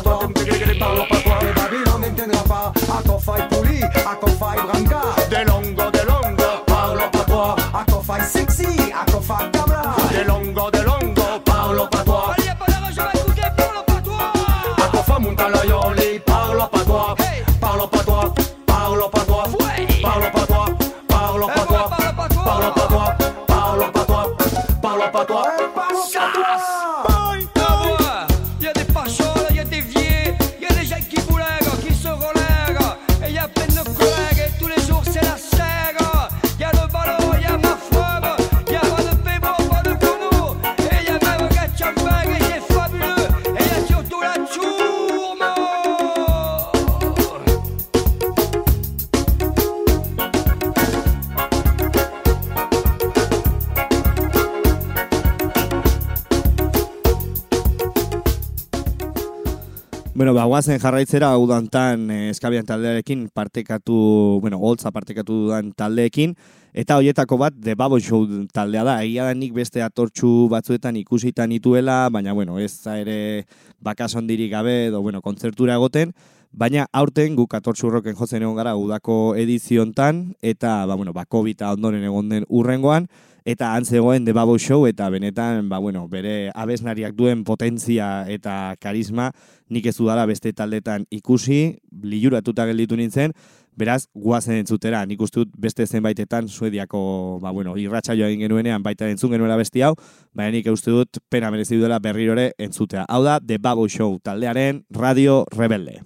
Bueno, 60.25 60.39
ba, 60.39 60.45
guazen 60.49 60.79
jarraitzera, 60.81 61.27
hau 61.37 61.43
dantan 61.45 62.07
eh, 62.09 62.31
eskabian 62.31 62.65
taldearekin 62.65 63.27
partekatu, 63.29 64.39
bueno, 64.41 64.57
holtza 64.57 64.89
partekatu 64.89 65.35
dudan 65.43 65.67
taldeekin, 65.77 66.31
eta 66.73 66.95
hoietako 66.97 67.37
bat 67.37 67.53
The 67.61 67.75
Babo 67.77 67.99
Show 68.01 68.25
taldea 68.49 68.81
da. 68.87 68.95
Egia 69.05 69.27
da 69.29 69.35
nik 69.37 69.53
beste 69.53 69.83
atortxu 69.85 70.47
batzuetan 70.49 70.97
ikusitan 70.97 71.53
nituela, 71.53 71.99
baina, 72.09 72.33
bueno, 72.33 72.57
ez 72.57 72.71
da 72.81 72.97
ere 72.97 73.45
bakasondirik 73.85 74.49
gabe, 74.49 74.87
edo, 74.87 75.03
bueno, 75.05 75.21
kontzertura 75.21 75.77
egoten, 75.77 76.15
Baina 76.55 76.87
aurten 76.95 77.33
guk 77.35 77.51
atortxu 77.53 77.89
roken 77.91 78.15
jotzen 78.15 78.41
egon 78.41 78.55
gara 78.55 78.77
udako 78.79 79.35
ediziontan, 79.35 80.31
eta, 80.41 80.87
ba, 80.87 80.95
bueno, 80.95 81.13
ba, 81.13 81.27
covid 81.29 81.61
ondoren 81.69 82.01
egon 82.01 82.33
den 82.33 82.49
urrengoan, 82.49 83.09
eta 83.45 83.75
han 83.75 83.85
zegoen 83.85 84.25
The 84.25 84.33
Babo 84.33 84.57
Show, 84.57 84.87
eta 84.89 85.09
benetan, 85.13 85.69
ba, 85.69 85.77
bueno, 85.79 86.07
bere 86.09 86.49
abesnariak 86.55 87.13
duen 87.15 87.43
potentzia 87.45 88.25
eta 88.27 88.75
karisma, 88.81 89.31
nik 89.69 89.85
ez 89.85 89.95
dudala 89.97 90.25
beste 90.25 90.51
taldetan 90.53 91.05
ikusi, 91.13 91.77
liuratuta 92.01 92.65
gelditu 92.65 92.97
nintzen, 92.97 93.35
beraz, 93.75 94.07
guazen 94.13 94.57
entzutera, 94.57 95.03
nik 95.05 95.21
uste 95.21 95.43
dut 95.43 95.53
beste 95.61 95.85
zenbaitetan 95.85 96.49
suediako, 96.49 97.39
ba, 97.43 97.51
bueno, 97.53 97.75
irratsaioa 97.77 98.31
egin 98.31 98.47
genuenean, 98.47 98.83
baita 98.83 99.09
entzun 99.11 99.35
genuela 99.35 99.59
besti 99.59 99.85
hau, 99.85 99.93
baina 100.33 100.55
nik 100.57 100.71
uste 100.73 100.95
dut 100.95 101.21
pena 101.29 101.51
merezi 101.53 101.77
duela 101.77 101.99
berrirore 101.99 102.51
entzutea. 102.57 103.05
Hau 103.07 103.21
da, 103.23 103.39
The 103.39 103.59
Babo 103.61 103.87
Show 103.87 104.17
taldearen 104.23 104.85
Radio 104.89 105.45
Rebelde. 105.53 106.01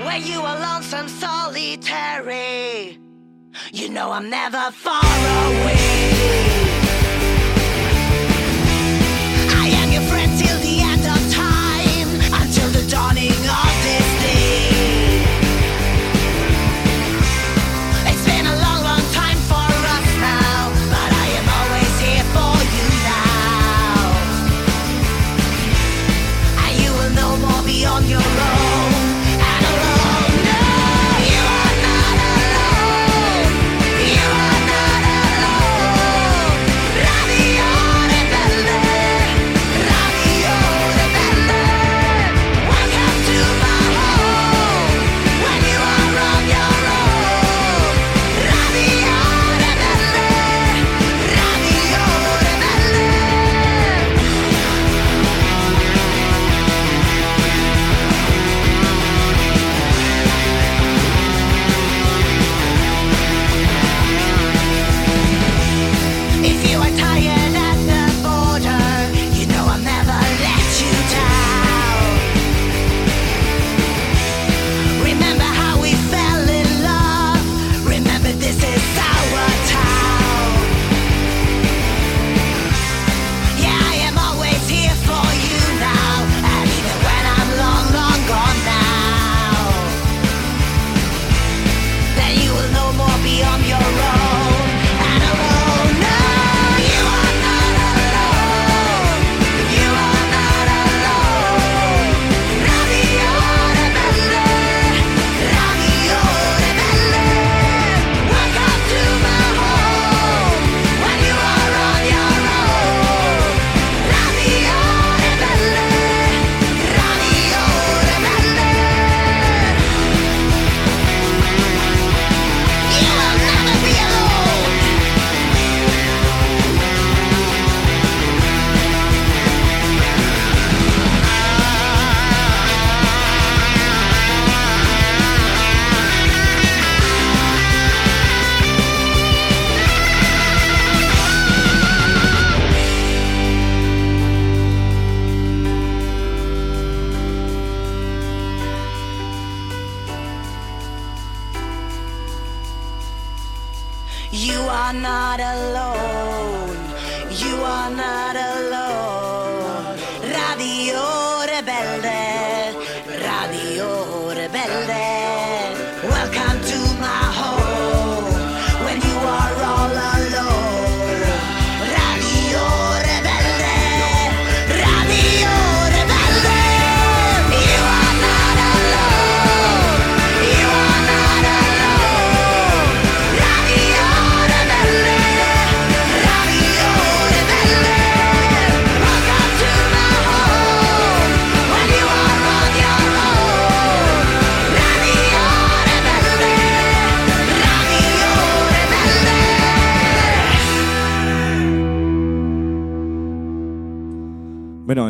When 0.00 0.24
you 0.24 0.40
are 0.40 0.58
lonesome, 0.58 1.08
solitary, 1.08 2.96
you 3.72 3.88
know 3.88 4.10
I'm 4.12 4.28
never 4.30 4.70
far 4.72 5.02
away. 5.02 5.76
I 9.62 9.68
am 9.80 9.92
your 9.92 10.02
friend 10.02 10.30
till 10.38 10.58
the 10.58 10.80
end 10.80 11.04
of 11.14 11.20
time, 11.32 12.10
until 12.42 12.68
the 12.70 12.88
dawning 12.90 13.32
of 13.32 13.79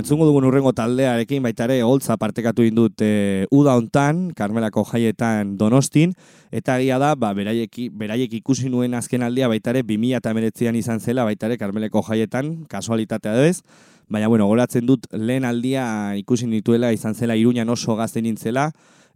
entzungo 0.00 0.24
dugun 0.24 0.46
urrengo 0.48 0.72
taldearekin 0.72 1.44
baita 1.44 1.66
ere 1.68 1.82
holtza 1.84 2.16
partekatu 2.20 2.64
indut 2.64 3.02
e, 3.04 3.46
uda 3.52 3.74
hontan, 3.76 4.30
Karmelako 4.36 4.84
jaietan 4.88 5.54
Donostin, 5.60 6.14
eta 6.50 6.78
egia 6.80 6.96
da, 7.02 7.12
ba, 7.20 7.34
beraiek, 7.36 7.76
beraiek 8.00 8.32
ikusi 8.40 8.72
nuen 8.72 8.96
azken 8.96 9.22
aldia 9.26 9.50
baita 9.52 9.74
ere 9.74 9.84
2019an 9.84 10.78
izan 10.80 11.04
zela 11.04 11.26
baita 11.28 11.50
ere 11.50 11.58
Karmeleko 11.60 12.02
jaietan, 12.08 12.64
kasualitatea 12.72 13.36
da 13.36 13.44
ez, 13.46 13.60
baina 14.08 14.32
bueno, 14.32 14.48
goratzen 14.48 14.88
dut 14.88 15.04
lehen 15.12 15.44
aldia 15.44 15.84
ikusi 16.18 16.48
nituela 16.48 16.94
izan 16.96 17.14
zela 17.14 17.36
Iruñan 17.36 17.68
oso 17.68 17.94
gazte 18.00 18.24
nintzela, 18.24 18.70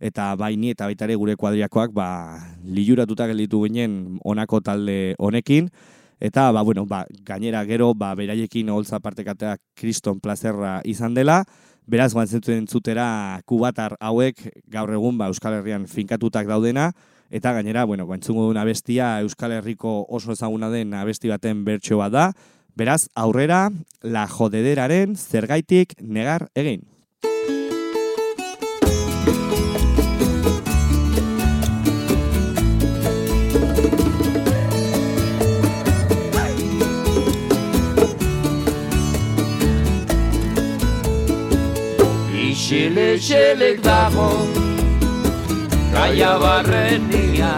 eta 0.05 0.35
bai 0.37 0.55
ni 0.61 0.75
eta 0.75 0.87
baita 0.91 1.09
ere 1.09 1.17
gure 1.17 1.39
kuadriakoak 1.41 1.97
ba, 1.97 2.09
liuratuta 2.65 3.27
gelditu 3.33 3.65
ginen 3.65 4.21
honako 4.23 4.61
talde 4.61 5.15
honekin, 5.19 5.73
Eta, 6.25 6.51
ba, 6.53 6.63
bueno, 6.63 6.87
ba, 6.87 7.05
gainera 7.21 7.61
gero, 7.69 7.91
ba, 7.93 8.15
beraiekin 8.17 8.71
holtza 8.73 8.97
partekatea 9.05 9.59
kriston 9.77 10.23
plazerra 10.25 10.79
izan 10.89 11.13
dela, 11.13 11.43
beraz, 11.85 12.15
guantzen 12.15 12.41
entzutera 12.55 13.43
kubatar 13.45 13.99
hauek 14.01 14.41
gaur 14.73 14.95
egun 14.97 15.19
ba, 15.21 15.29
Euskal 15.29 15.59
Herrian 15.59 15.85
finkatutak 15.85 16.49
daudena, 16.49 16.87
eta 17.29 17.53
gainera, 17.53 17.85
bueno, 17.85 18.07
guantzungo 18.09 18.47
duen 18.47 18.63
abestia 18.63 19.19
Euskal 19.21 19.53
Herriko 19.59 20.07
oso 20.09 20.33
ezaguna 20.33 20.73
den 20.73 20.97
abesti 20.97 21.29
baten 21.29 21.61
bertso 21.69 22.01
bat 22.01 22.17
da, 22.17 22.27
beraz, 22.73 23.03
aurrera, 23.13 23.69
la 24.01 24.25
jodederaren 24.25 25.19
zergaitik 25.21 25.93
negar 26.01 26.49
egin. 26.57 26.89
Isil-isilek 42.65 43.83
dago 43.85 44.49
Gaia 45.93 46.31
barrenia 46.41 47.51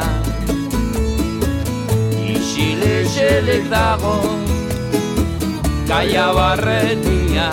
Isil-isilek 2.35 3.71
dago 3.71 4.17
Gaia 5.87 6.27
barrenia 6.35 7.47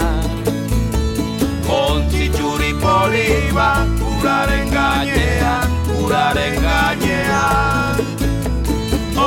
Ontzi 1.69 2.31
txuri 2.33 2.73
poli 2.81 3.29
bat 3.53 4.01
Uraren 4.01 4.73
gainean, 4.73 5.77
uraren 6.01 6.57
gainean. 6.65 8.01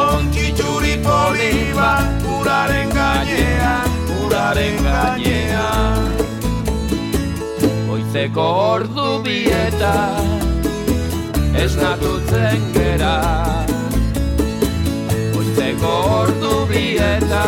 Ontzi 0.03 0.51
txuri 0.51 0.99
poli 1.07 1.55
bat 1.79 2.27
Uraren 2.41 2.91
gainean, 2.91 3.99
uraren 4.19 4.83
gainean 4.83 6.16
Oizeko 8.17 8.45
ordu 8.59 9.23
bieta 9.25 9.95
Esnatutzen 11.63 12.63
gera. 12.73 13.11
Oizeko 15.37 15.91
ordu 16.21 16.53
bieta 16.71 17.43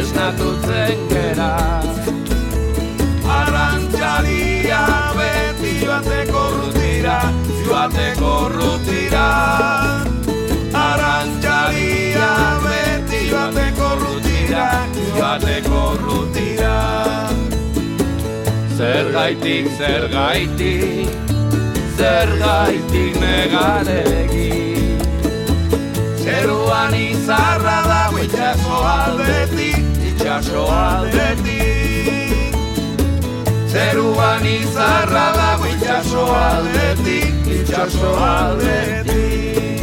Esnatutzen 0.00 1.02
gera. 1.10 1.50
Arrantzalia 3.38 4.84
beti 5.18 5.74
joateko 5.82 6.44
rutira 6.54 7.18
Joateko 7.66 8.32
rutira. 8.54 9.26
Arrantzalia 10.86 12.30
beti 12.68 13.26
joateko 13.34 13.90
rutira 14.04 14.68
Joateko 15.18 15.82
rutira 16.06 17.11
Zer 18.82 19.12
gaitik, 19.14 19.66
zer 19.78 20.08
gaitik 20.10 21.10
Zer 21.96 22.30
gaitik 22.40 23.14
negaregi 23.22 24.48
Zeruan 26.24 26.96
izarra 26.98 27.76
dago 27.86 28.18
itxaso 28.24 28.80
aldetik 28.94 30.02
Itxaso 30.10 30.64
aldetik. 30.66 32.58
Zeruan 33.70 34.50
izarra 34.50 35.26
dago 35.38 35.70
itxaso 35.76 36.26
aldetik 36.40 37.54
Itxaso 37.60 38.10
aldetik 38.32 39.81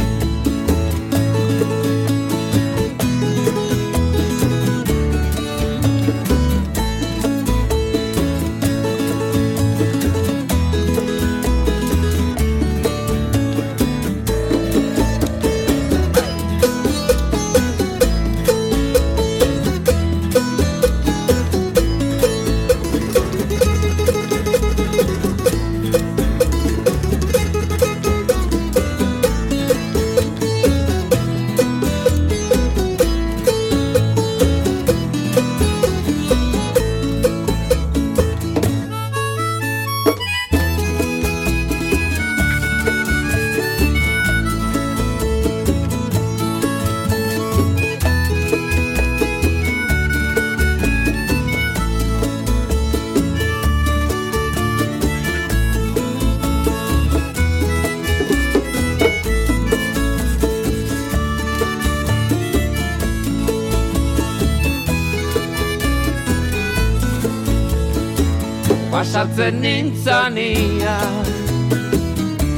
pasatzen 69.40 69.60
nintzania 69.60 71.00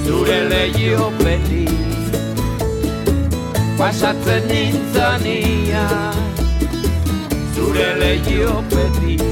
Zure 0.05 0.49
lehiopetik 0.49 1.71
Pasatzen 3.79 4.49
nintzania. 4.49 5.87
Zure 7.55 7.95
lehiopetik 8.01 9.23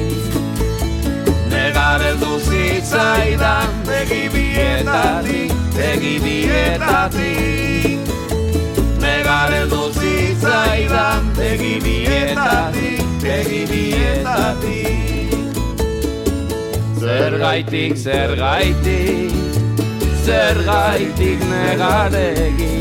Negar 1.51 2.01
eldu 2.11 2.39
zitzaidan 2.39 3.69
Begi 3.87 4.29
bietatik, 4.31 5.53
begi 5.75 6.19
bietatik. 6.23 7.99
Negar 9.03 9.53
eldu 9.53 9.91
zitzaidan 9.99 11.35
Begi 11.35 11.81
bietatik, 11.83 13.07
begi 13.23 13.65
bietatik 13.67 15.10
Zer 17.11 17.39
gaitik, 17.39 17.97
zer 17.99 18.37
gaitik, 18.39 19.33
zer 20.23 20.59
gaitik 20.63 21.41
negaregi 21.51 22.77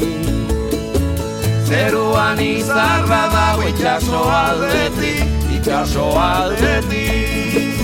Zeruan 1.66 2.38
izarra 2.38 3.24
dago 3.34 3.66
itxaso 3.72 4.22
aldetik, 4.30 5.26
itxaso 5.56 6.06
aldetik. 6.22 7.82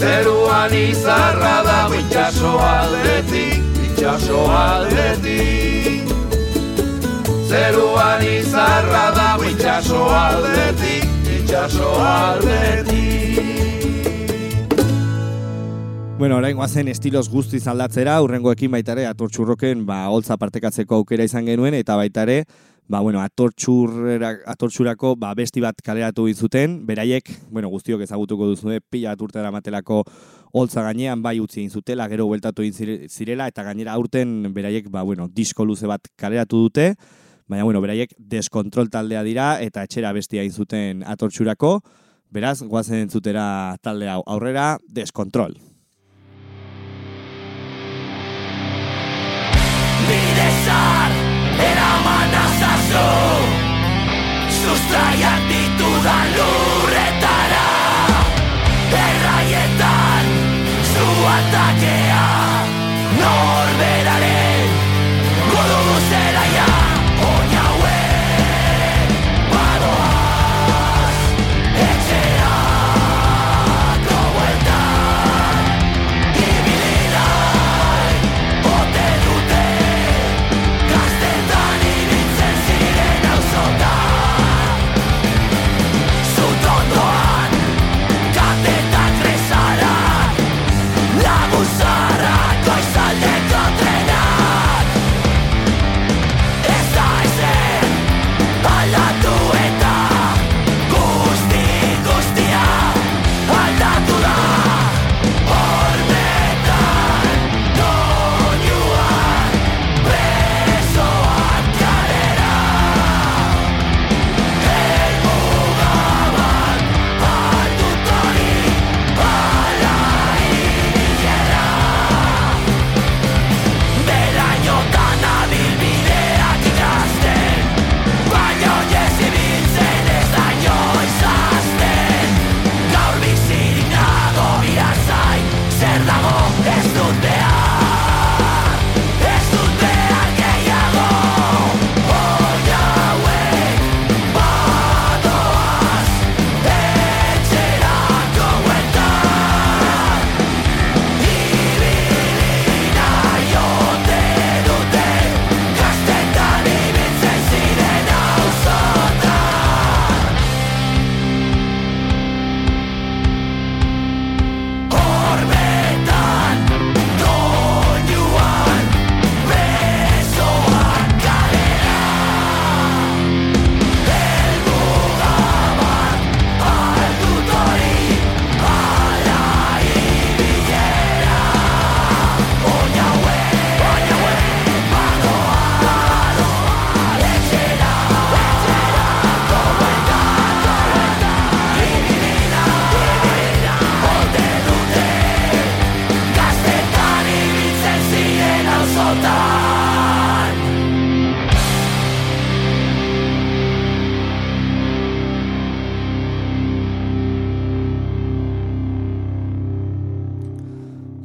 Zeruan 0.00 0.76
izarra 0.80 1.56
dago 1.68 1.98
itxaso 2.00 2.52
aldetik, 2.68 3.80
itxaso 3.88 4.44
aldetik. 4.60 6.14
Zeruan 7.52 8.24
izarra 8.30 9.04
dago 9.20 9.50
itxaso 9.52 10.06
aldetik, 10.22 11.04
itxaso 11.36 11.92
aldetik 12.00 13.21
Bueno, 16.22 16.36
orain 16.36 16.54
guazen 16.54 16.86
estilos 16.86 17.26
guztiz 17.32 17.64
aldatzera, 17.66 18.12
urrengoekin 18.22 18.70
baitare 18.70 19.08
atortxurroken 19.08 19.80
ba, 19.88 20.04
holtza 20.06 20.36
partekatzeko 20.38 21.00
aukera 21.00 21.24
izan 21.26 21.48
genuen, 21.50 21.74
eta 21.74 21.96
baitare, 21.98 22.44
ba, 22.86 23.00
bueno, 23.02 23.18
atortxurako 23.26 25.16
ba, 25.18 25.32
besti 25.34 25.58
bat 25.64 25.82
kaleratu 25.82 26.28
zuten, 26.32 26.76
beraiek, 26.86 27.26
bueno, 27.50 27.72
guztiok 27.72 28.04
ezagutuko 28.06 28.46
duzue, 28.52 28.78
pila 28.88 29.16
aturtera 29.16 29.50
matelako 29.50 30.04
holtza 30.52 30.84
gainean 30.86 31.24
bai 31.24 31.40
utzi 31.40 31.58
egin 31.64 31.74
zutela, 31.74 32.06
gero 32.06 32.28
bueltatu 32.30 32.62
egin 32.62 32.78
zire- 32.78 33.08
zirela, 33.10 33.48
eta 33.48 33.64
gainera 33.64 33.98
aurten 33.98 34.54
beraiek, 34.54 34.86
ba, 34.94 35.02
bueno, 35.02 35.26
disko 35.26 35.66
luze 35.66 35.90
bat 35.90 36.06
kaleratu 36.14 36.62
dute, 36.68 36.94
baina, 37.48 37.64
bueno, 37.64 37.80
beraiek 37.80 38.14
deskontrol 38.16 38.94
taldea 38.94 39.24
dira, 39.26 39.58
eta 39.60 39.82
etxera 39.82 40.14
bestia 40.14 40.46
egin 40.46 40.54
zuten 40.54 41.02
atortxurako, 41.02 41.80
beraz, 42.30 42.60
guazen 42.62 43.08
entzutera 43.08 43.74
talde 43.82 44.06
hau 44.06 44.22
aurrera, 44.22 44.76
deskontrol. 44.86 45.58
Azazu 52.92 53.48
Sustraiak 54.52 55.42
ditudan 55.48 56.28
lurretara. 56.36 57.68
Erraietan 58.92 60.26
zu 60.92 61.06
atakea 61.36 62.28
Norberaren 63.20 64.68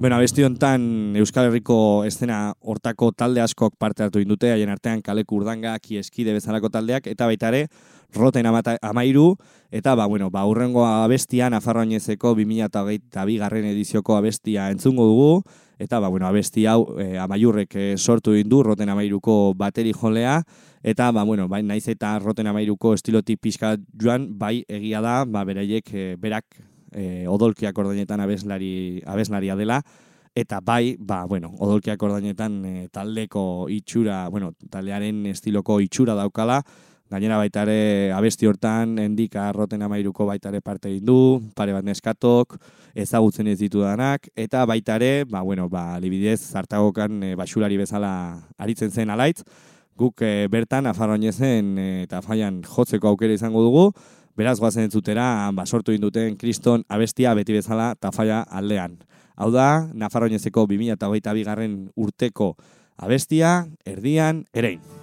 Bueno, 0.07 0.19
abesti 0.19 0.41
hontan 0.41 1.17
Euskal 1.19 1.49
Herriko 1.49 2.05
estena 2.07 2.53
hortako 2.61 3.09
talde 3.11 3.41
askok 3.43 3.73
parte 3.75 4.05
hartu 4.05 4.21
indute, 4.23 4.53
haien 4.53 4.69
artean 4.71 5.01
kaleku 5.03 5.35
urdanga, 5.41 5.73
kieskide 5.83 6.31
bezalako 6.31 6.69
taldeak, 6.71 7.09
eta 7.11 7.25
baita 7.27 7.49
ere, 7.51 7.65
roten 8.15 8.47
amata, 8.47 8.77
amairu, 8.87 9.33
eta 9.67 9.97
ba, 9.99 10.05
bueno, 10.07 10.29
ba, 10.31 10.45
urrengo 10.47 10.85
abestia, 10.87 11.49
Nafarroainezeko 11.51 12.31
2008 12.37 13.25
garren 13.41 13.67
edizioko 13.73 14.15
abestia 14.15 14.69
entzungo 14.71 15.09
dugu, 15.09 15.43
eta 15.77 15.99
ba, 15.99 16.07
bueno, 16.07 16.29
abesti 16.31 16.63
hau 16.71 16.87
e, 16.95 17.17
amaiurrek 17.19 17.75
e, 17.75 17.89
sortu 17.97 18.37
indu, 18.39 18.61
roten 18.63 18.87
amairuko 18.87 19.55
bateri 19.59 19.91
jolea, 19.91 20.39
eta 20.83 21.11
ba, 21.11 21.27
bueno, 21.27 21.49
bai, 21.49 21.63
naiz 21.63 21.83
eta 21.89 22.15
roten 22.23 22.47
amairuko 22.47 22.95
estilotik 22.95 23.43
pixka 23.43 23.75
joan, 23.99 24.31
bai, 24.39 24.63
egia 24.69 25.03
da, 25.03 25.25
ba, 25.25 25.43
beraiek, 25.43 25.91
e, 25.91 26.15
berak, 26.15 26.63
e, 26.91 27.27
odolkiak 27.27 27.77
ordainetan 27.77 28.21
abeslari, 28.23 29.01
abeslaria 29.05 29.55
dela, 29.55 29.81
eta 30.37 30.59
bai, 30.61 30.95
ba, 30.99 31.25
bueno, 31.25 31.53
odolkiak 31.57 32.03
ordainetan 32.03 32.59
e, 32.65 32.87
taldeko 32.93 33.67
itxura, 33.73 34.27
bueno, 34.29 34.51
taldearen 34.69 35.25
estiloko 35.31 35.79
itxura 35.81 36.13
daukala, 36.17 36.61
gainera 37.09 37.37
baita 37.39 37.63
ere 37.63 38.11
abesti 38.11 38.47
hortan, 38.47 38.97
endika 38.99 39.47
roten 39.55 39.81
amairuko 39.85 40.27
baita 40.27 40.51
ere 40.51 40.61
parte 40.61 40.91
egin 40.91 41.05
du, 41.07 41.17
pare 41.55 41.73
bat 41.73 41.85
neskatok, 41.87 42.57
ezagutzen 42.93 43.47
ez 43.47 43.57
ditudanak, 43.61 44.27
eta 44.35 44.65
baita 44.67 44.97
ere, 44.99 45.23
ba, 45.29 45.41
bueno, 45.41 45.69
ba, 45.71 45.99
libidez, 46.03 46.41
zartagokan 46.51 47.23
e, 47.23 47.33
basulari 47.39 47.79
bezala 47.79 48.11
aritzen 48.59 48.91
zen 48.91 49.13
alaitz, 49.13 49.41
guk 49.97 50.21
e, 50.21 50.47
bertan 50.51 50.85
afarroinezen 50.91 51.73
e, 51.79 51.87
eta 52.05 52.21
faian 52.21 52.61
jotzeko 52.61 53.09
aukera 53.09 53.33
izango 53.33 53.63
dugu, 53.65 53.87
Beraz, 54.37 54.59
goazen 54.61 54.85
entzutera, 54.85 55.49
ba, 55.57 55.65
sortu 55.65 55.95
induten 55.95 56.35
kriston 56.37 56.83
abestia 56.93 57.33
beti 57.33 57.55
bezala 57.55 57.95
tafaia 57.97 58.43
aldean. 58.59 58.99
Hau 59.33 59.49
da, 59.53 59.87
Nafarroinezeko 59.97 60.67
2008 60.69 61.45
garren 61.47 61.79
urteko 61.97 62.53
abestia, 63.01 63.57
erdian, 63.85 64.45
erein. 64.53 64.96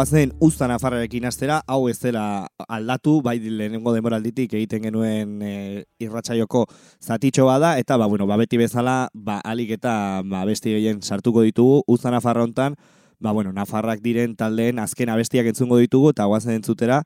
Guazen 0.00 0.30
usta 0.40 0.64
nafarrarekin 0.64 1.26
astera, 1.28 1.58
hau 1.68 1.82
ez 1.90 1.98
dela 2.00 2.48
aldatu, 2.72 3.18
bai 3.20 3.34
lehenengo 3.42 3.92
demoralditik 3.92 4.54
egiten 4.56 4.86
genuen 4.86 5.34
e, 5.44 5.50
irratsaioko 6.00 6.62
zatitxo 7.04 7.44
bada, 7.44 7.74
eta 7.76 7.98
ba, 8.00 8.06
bueno, 8.08 8.24
ba, 8.30 8.38
beti 8.40 8.56
bezala, 8.56 9.10
ba, 9.12 9.42
alik 9.44 9.74
eta 9.76 10.22
ba, 10.24 10.46
besti 10.48 10.72
gehien 10.72 11.02
sartuko 11.02 11.44
ditugu, 11.44 11.82
usta 11.86 12.08
nafarra 12.14 12.46
hontan, 12.46 12.78
ba, 13.20 13.34
bueno, 13.36 13.52
nafarrak 13.52 14.00
diren 14.00 14.38
taldeen 14.40 14.80
azken 14.80 15.12
abestiak 15.12 15.52
entzungo 15.52 15.76
ditugu, 15.82 16.14
eta 16.16 16.24
guazen 16.32 16.56
entzutera, 16.56 17.02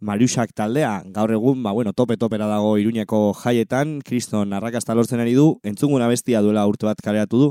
Mariusak 0.00 0.50
taldea, 0.52 1.00
gaur 1.08 1.30
egun, 1.32 1.62
ba, 1.64 1.72
bueno, 1.72 1.94
tope-topera 1.96 2.44
dago 2.50 2.74
iruñeko 2.76 3.32
jaietan, 3.40 4.02
kriston 4.04 4.52
arrakasta 4.52 4.94
lortzen 4.94 5.22
ari 5.22 5.32
du, 5.32 5.46
entzungun 5.64 6.02
abestia 6.04 6.42
duela 6.44 6.66
urte 6.68 6.84
bat 6.84 7.00
kareatu 7.00 7.40
du, 7.40 7.46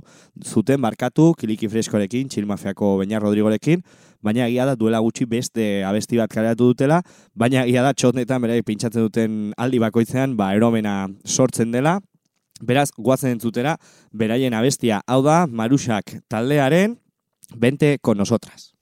zuten 0.45 0.81
barkatu, 0.81 1.31
kiliki 1.39 1.65
freskorekin, 1.71 2.29
txilmafiako 2.29 2.99
Beñar 2.99 3.25
Rodrigorekin, 3.25 3.81
baina 4.21 4.45
egia 4.45 4.67
da 4.69 4.75
duela 4.77 5.01
gutxi 5.01 5.25
beste 5.25 5.83
abesti 5.89 6.21
bat 6.21 6.29
kareatu 6.29 6.69
dutela, 6.69 7.01
baina 7.33 7.63
egia 7.65 7.81
da 7.81 7.95
txotnetan 7.97 8.45
bere 8.45 8.61
pintsatzen 8.61 9.07
duten 9.07 9.39
aldi 9.57 9.81
bakoitzean, 9.81 10.37
ba, 10.37 10.51
eromena 10.53 11.07
sortzen 11.25 11.73
dela, 11.73 11.97
beraz, 12.61 12.91
guazen 12.93 13.33
entzutera, 13.33 13.79
beraien 14.13 14.53
abestia, 14.53 15.01
hau 15.07 15.23
da, 15.25 15.47
Marusak 15.47 16.19
taldearen, 16.29 16.99
bente 17.57 17.97
con 17.99 18.17
nosotras. 18.21 18.75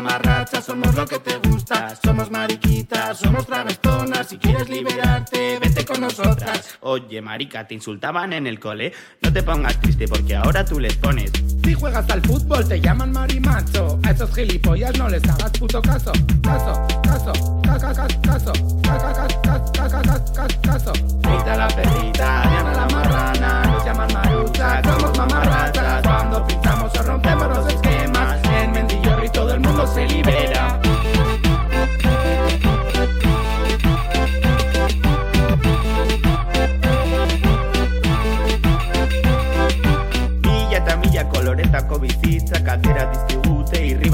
Marusas, 0.00 0.64
somos 0.64 0.94
lo 0.94 1.06
que 1.06 1.18
te 1.18 1.36
gusta, 1.36 1.96
somos 2.02 2.30
mariquitas, 2.30 3.18
somos 3.18 3.46
travestonas, 3.46 4.28
si 4.28 4.38
quieres 4.38 4.68
liberarte, 4.68 5.58
vete 5.58 5.84
con 5.84 6.00
nosotras. 6.00 6.78
Oye, 6.80 7.20
marica, 7.20 7.66
te 7.66 7.74
insultaban 7.74 8.32
en 8.32 8.46
el 8.46 8.58
cole, 8.58 8.92
no 9.22 9.32
te 9.32 9.42
pongas 9.42 9.80
triste 9.80 10.06
porque 10.08 10.36
ahora 10.36 10.64
tú 10.64 10.80
les 10.80 10.94
pones. 10.96 11.30
Si 11.64 11.74
juegas 11.74 12.08
al 12.10 12.20
fútbol 12.22 12.66
te 12.66 12.80
llaman 12.80 13.12
marimacho. 13.12 13.98
A 14.02 14.10
esos 14.10 14.34
gilipollas 14.34 14.98
no 14.98 15.08
les 15.08 15.22
hagas 15.28 15.50
puto 15.52 15.80
caso. 15.82 16.12
Caso, 16.42 16.86
caso, 17.02 17.60
caca, 17.62 17.94
caso, 17.94 18.20
caso, 18.22 18.52
caca, 18.82 19.28
caso, 19.42 19.72
caca, 19.72 20.02
caso, 20.02 20.60
caso. 20.62 20.92
Rita 21.22 21.56
la 21.56 21.68
perrita, 21.68 22.09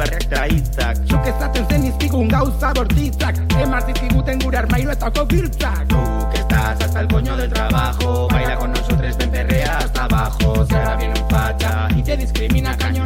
eta 0.04 0.46
hitzak. 0.46 0.96
Zuk 1.08 1.26
ezaten 1.26 1.66
zen 1.70 1.84
izkigun 1.86 2.28
gauza 2.28 2.72
bortitzak. 2.74 3.38
Emar 3.62 3.82
zizkiguten 3.86 4.38
gure 4.44 4.58
armairuetako 4.58 5.24
biltzak. 5.26 5.88
Tú 5.88 5.96
que 6.32 6.40
estás 6.40 6.80
hasta 6.80 7.00
el 7.00 7.08
coño 7.08 7.36
del 7.36 7.50
trabajo, 7.50 8.28
baila 8.28 8.56
con 8.56 8.72
nosotros, 8.72 9.16
ven 9.18 9.30
perrea 9.30 9.78
hasta 9.78 10.04
abajo. 10.04 10.66
Si 10.66 10.74
ahora 10.74 10.96
viene 10.96 11.20
un 11.20 11.30
facha 11.30 11.88
y 11.96 12.02
te 12.02 12.16
discrimina, 12.16 12.76
cañonazo 12.76 13.05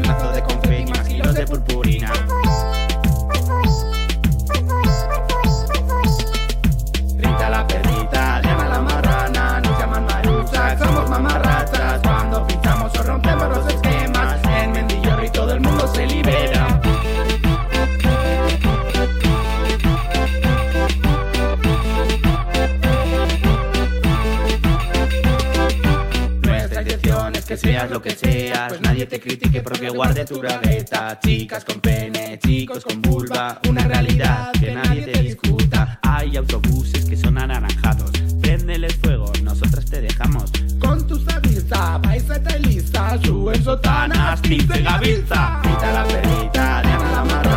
que 27.50 27.56
seas 27.56 27.90
lo 27.90 28.00
que 28.00 28.12
seas, 28.12 28.68
pues 28.68 28.80
nadie 28.80 29.06
te 29.06 29.18
critique 29.18 29.60
porque 29.60 29.88
guarde 29.88 30.24
tu 30.24 30.38
graveta. 30.40 31.18
Chicas 31.18 31.64
con 31.64 31.80
pene, 31.80 32.38
chicos 32.38 32.84
con 32.84 33.02
vulva, 33.02 33.60
una 33.68 33.88
realidad 33.88 34.52
que 34.52 34.72
nadie 34.72 35.02
te 35.02 35.20
discuta. 35.20 35.98
Hay 36.00 36.36
autobuses 36.36 37.04
que 37.06 37.16
son 37.16 37.36
anaranjados, 37.38 38.12
préndeles 38.40 38.94
fuego, 38.98 39.32
nosotras 39.42 39.84
te 39.84 40.00
dejamos. 40.00 40.52
Con 40.78 41.04
tu 41.08 41.18
sabilza, 41.24 42.00
paiseta 42.00 42.56
y 42.56 42.62
lista, 42.62 43.18
suben 43.24 43.64
sotanas, 43.64 44.40
pince 44.42 44.82
gavilza. 44.82 45.60
Rita 45.64 45.92
la 45.92 46.04
perrita, 46.06 46.82
Diana 46.82 47.10
la 47.10 47.24
marrana, 47.24 47.49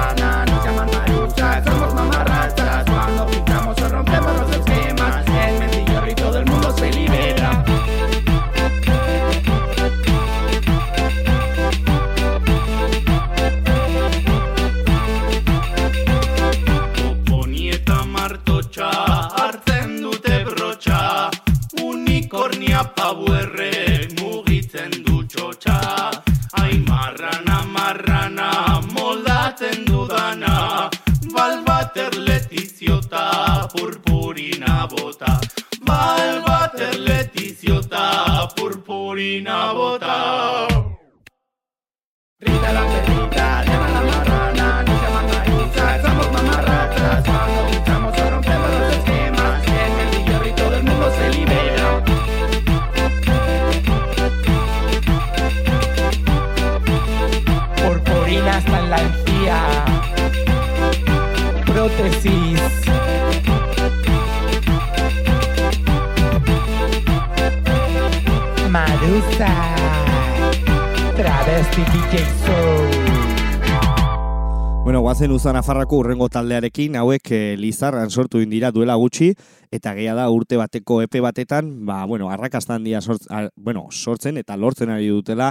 Bueno, 74.84 75.02
guazen 75.02 75.32
uzan 75.32 75.56
afarrako 75.58 75.98
urrengo 76.04 76.28
taldearekin, 76.30 77.00
hauek 77.00 77.32
e, 77.34 77.40
lizarran 77.58 78.12
sortu 78.14 78.42
indira 78.44 78.70
duela 78.76 78.94
gutxi, 79.02 79.32
eta 79.74 79.96
geha 79.98 80.14
da 80.14 80.28
urte 80.30 80.60
bateko 80.60 81.00
epe 81.02 81.24
batetan, 81.24 81.72
ba, 81.88 82.04
bueno, 82.06 82.30
arrakastan 82.30 82.84
dia 82.86 83.02
sortz, 83.02 83.26
a, 83.32 83.48
bueno, 83.56 83.88
sortzen 83.90 84.38
eta 84.38 84.58
lortzen 84.58 84.92
ari 84.94 85.08
dutela, 85.10 85.50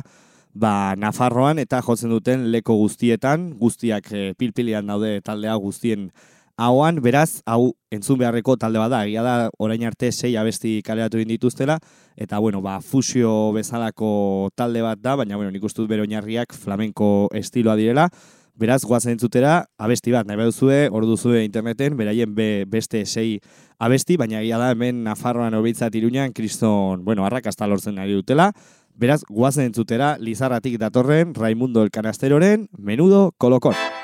ba, 0.55 0.95
Nafarroan 0.95 1.59
eta 1.59 1.83
jotzen 1.83 2.15
duten 2.15 2.53
leko 2.53 2.77
guztietan, 2.79 3.57
guztiak 3.59 4.13
e, 4.13 4.23
pilpilian 4.39 4.87
daude 4.87 5.17
taldea 5.27 5.57
guztien 5.59 6.13
hauan, 6.57 7.01
beraz, 7.03 7.43
hau 7.47 7.73
entzun 7.91 8.19
beharreko 8.21 8.57
talde 8.57 8.79
bada, 8.79 9.05
egia 9.07 9.23
da 9.23 9.51
orain 9.59 9.83
arte 9.85 10.13
sei 10.13 10.37
abesti 10.37 10.81
kaleratu 10.85 11.19
dituztela, 11.19 11.79
eta 12.17 12.39
bueno, 12.39 12.63
ba, 12.63 12.81
fusio 12.81 13.53
bezalako 13.53 14.51
talde 14.55 14.83
bat 14.83 14.99
da, 15.01 15.17
baina 15.17 15.37
bueno, 15.37 15.51
nik 15.51 15.65
uste 15.65 15.83
dut 15.83 15.91
oinarriak 15.91 16.53
flamenko 16.53 17.29
estiloa 17.33 17.77
direla, 17.77 18.09
Beraz, 18.55 18.83
guazen 18.85 19.15
entzutera, 19.15 19.65
abesti 19.81 20.13
bat, 20.13 20.27
nahi 20.29 20.37
baduzue, 20.37 20.91
hor 20.93 21.07
duzue 21.09 21.41
interneten, 21.43 21.97
beraien 21.97 22.35
be, 22.37 22.67
beste 22.69 23.01
sei 23.07 23.41
abesti, 23.81 24.19
baina 24.21 24.43
egia 24.43 24.61
da 24.61 24.69
hemen 24.75 25.01
Nafarroan 25.07 25.57
hobitzat 25.57 25.97
iruñan, 25.97 26.37
kriston, 26.37 27.03
bueno, 27.03 27.25
arrakasta 27.25 27.67
lortzen 27.67 27.99
ari 27.99 28.13
dutela. 28.13 28.53
Beraz, 28.93 29.23
guazen 29.29 29.71
entzutera, 29.71 30.19
Lizarratik 30.21 30.77
datorren, 30.79 31.35
Raimundo 31.35 31.83
el 31.83 31.91
Canasteroren, 31.91 32.69
menudo 32.77 33.31
kolokon. 33.39 34.02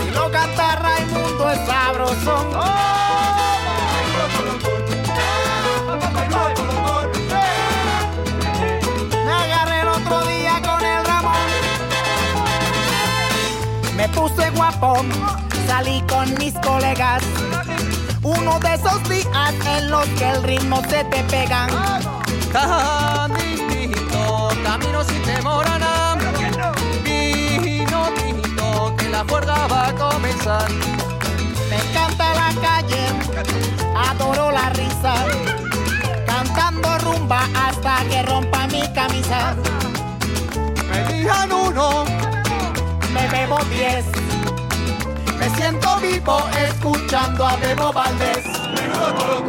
Si 0.00 0.10
lo 0.14 0.30
canta 0.30 0.76
Raimundo 0.76 1.50
es 1.50 1.58
sabrosón. 1.66 2.46
Me 9.24 9.32
agarré 9.32 9.80
el 9.80 9.88
otro 9.88 10.24
día 10.26 10.62
con 10.62 10.84
el 10.84 11.04
Ramón. 11.04 11.48
Me 13.96 14.08
puse 14.10 14.50
guapón, 14.50 15.10
salí 15.66 16.00
con 16.08 16.32
mis 16.38 16.54
colegas. 16.60 17.24
Uno 18.22 18.60
de 18.60 18.74
esos 18.74 19.02
días 19.08 19.54
en 19.66 19.90
los 19.90 20.06
que 20.10 20.30
el 20.30 20.42
ritmo 20.44 20.80
se 20.88 21.02
te 21.04 21.24
pegan. 21.24 21.70
Sin 25.08 25.22
temor 25.22 25.66
a 25.66 25.78
nada. 25.78 26.32
Vino 27.04 28.08
tinto, 28.16 28.94
que 28.96 29.08
la 29.08 29.24
juerga 29.28 29.66
va 29.66 29.88
a 29.88 29.94
comenzar. 29.94 30.68
Me 31.70 31.76
encanta 31.76 32.34
la 32.34 32.50
calle, 32.60 33.04
adoro 33.96 34.50
la 34.52 34.70
risa. 34.70 35.14
Cantando 36.26 36.98
rumba 36.98 37.40
hasta 37.54 38.04
que 38.08 38.22
rompa 38.22 38.66
mi 38.68 38.82
camisa. 38.92 39.54
Me 40.90 41.12
dijan 41.12 41.52
uno, 41.52 42.04
Me 43.12 43.28
bebo 43.28 43.58
diez. 43.70 44.04
Me 45.38 45.48
siento 45.50 45.96
vivo 46.00 46.38
escuchando 46.66 47.46
a 47.46 47.56
Bebo 47.56 47.92
Valdés. 47.92 48.44
Menudo 48.74 49.44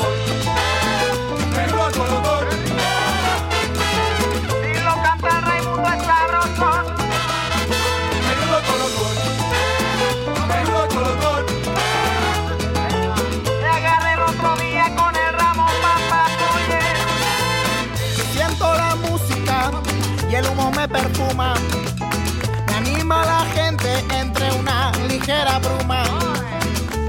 me 21.36 22.74
anima 22.76 23.24
la 23.26 23.46
gente 23.54 24.06
entre 24.10 24.52
una 24.54 24.92
ligera 25.08 25.60
bruma. 25.60 26.04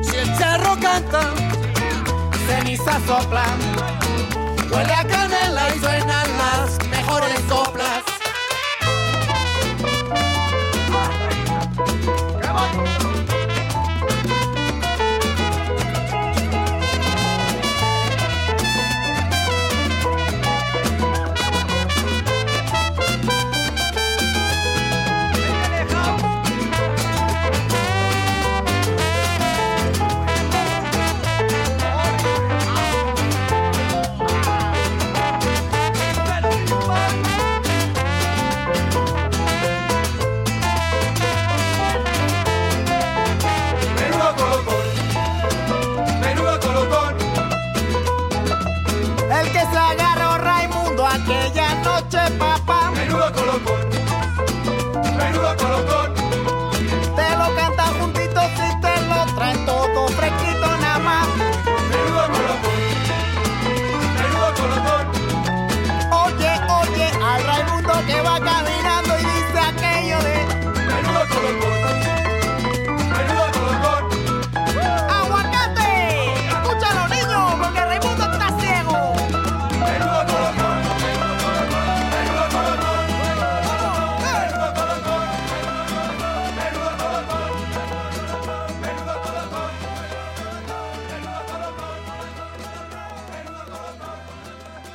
Si 0.03 0.17
el 0.17 0.39
charro 0.39 0.77
canta, 0.81 1.33
Ceniza 2.47 2.99
soplan. 3.07 3.59
huele 4.71 4.93
a 4.93 5.05
canela 5.05 5.75
y 5.75 5.79
suenan 5.79 6.29
las 6.39 6.79
mejores 6.89 7.41
soplas. 7.49 8.10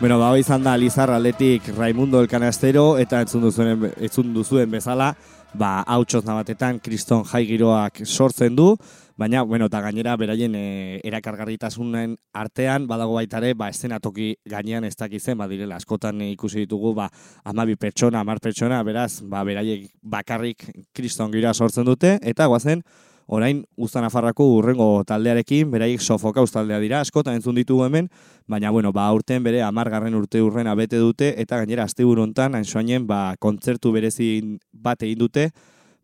Bueno, 0.02 0.20
ba, 0.20 0.28
hau 0.28 0.36
izan 0.36 0.66
da 0.66 0.74
Lizar 0.76 1.08
aldetik 1.10 1.70
Raimundo 1.78 2.20
el 2.20 2.28
Canastero 2.28 2.98
eta 3.00 3.22
entzun 3.24 3.46
duzuen, 3.46 3.86
entzun 3.96 4.34
duzuen 4.36 4.68
bezala, 4.68 5.14
ba, 5.56 5.86
hautsoz 5.88 6.26
nabatetan 6.28 6.82
kriston 6.84 7.24
jai 7.24 7.46
giroak 7.48 8.02
sortzen 8.04 8.58
du, 8.60 8.74
baina, 9.16 9.46
bueno, 9.48 9.70
eta 9.72 9.80
gainera 9.86 10.18
beraien 10.20 10.58
e, 10.60 10.66
erakargarritasunen 11.08 12.18
artean, 12.36 12.90
badago 12.92 13.16
baita 13.16 13.40
ere, 13.40 13.54
ba, 13.56 13.72
eszenatoki 13.72 14.34
gainean 14.52 14.84
ez 14.84 14.98
dakizen, 15.00 15.40
ba, 15.40 15.48
direla, 15.48 15.80
askotan 15.80 16.20
ikusi 16.28 16.66
ditugu, 16.66 16.92
ba, 17.00 17.08
amabi 17.48 17.80
pertsona, 17.80 18.20
amar 18.20 18.44
pertsona, 18.44 18.84
beraz, 18.84 19.22
ba, 19.24 19.48
beraiek 19.48 19.88
bakarrik 20.04 20.68
kriston 20.92 21.32
giroa 21.32 21.56
sortzen 21.56 21.88
dute, 21.88 22.18
eta 22.22 22.52
guazen, 22.52 22.84
orain 23.28 23.64
Uzta 23.76 24.02
Nafarrako 24.02 24.46
urrengo 24.58 25.04
taldearekin, 25.08 25.72
beraiek 25.72 26.02
sofokauz 26.02 26.52
taldea 26.54 26.80
dira, 26.80 27.00
askotan 27.02 27.40
entzun 27.40 27.56
ditugu 27.56 27.86
hemen, 27.86 28.10
baina 28.48 28.72
bueno, 28.72 28.92
ba 28.94 29.08
aurten 29.08 29.44
bere 29.44 29.62
amargarren 29.66 30.16
urte 30.16 30.42
urrena 30.42 30.76
bete 30.76 30.98
dute 31.02 31.34
eta 31.42 31.58
gainera 31.58 31.84
asteburu 31.84 32.24
hontan 32.24 32.56
hain 32.56 33.08
ba 33.08 33.36
kontzertu 33.40 33.92
berezi 33.92 34.60
bat 34.72 35.02
egin 35.02 35.18
dute 35.18 35.50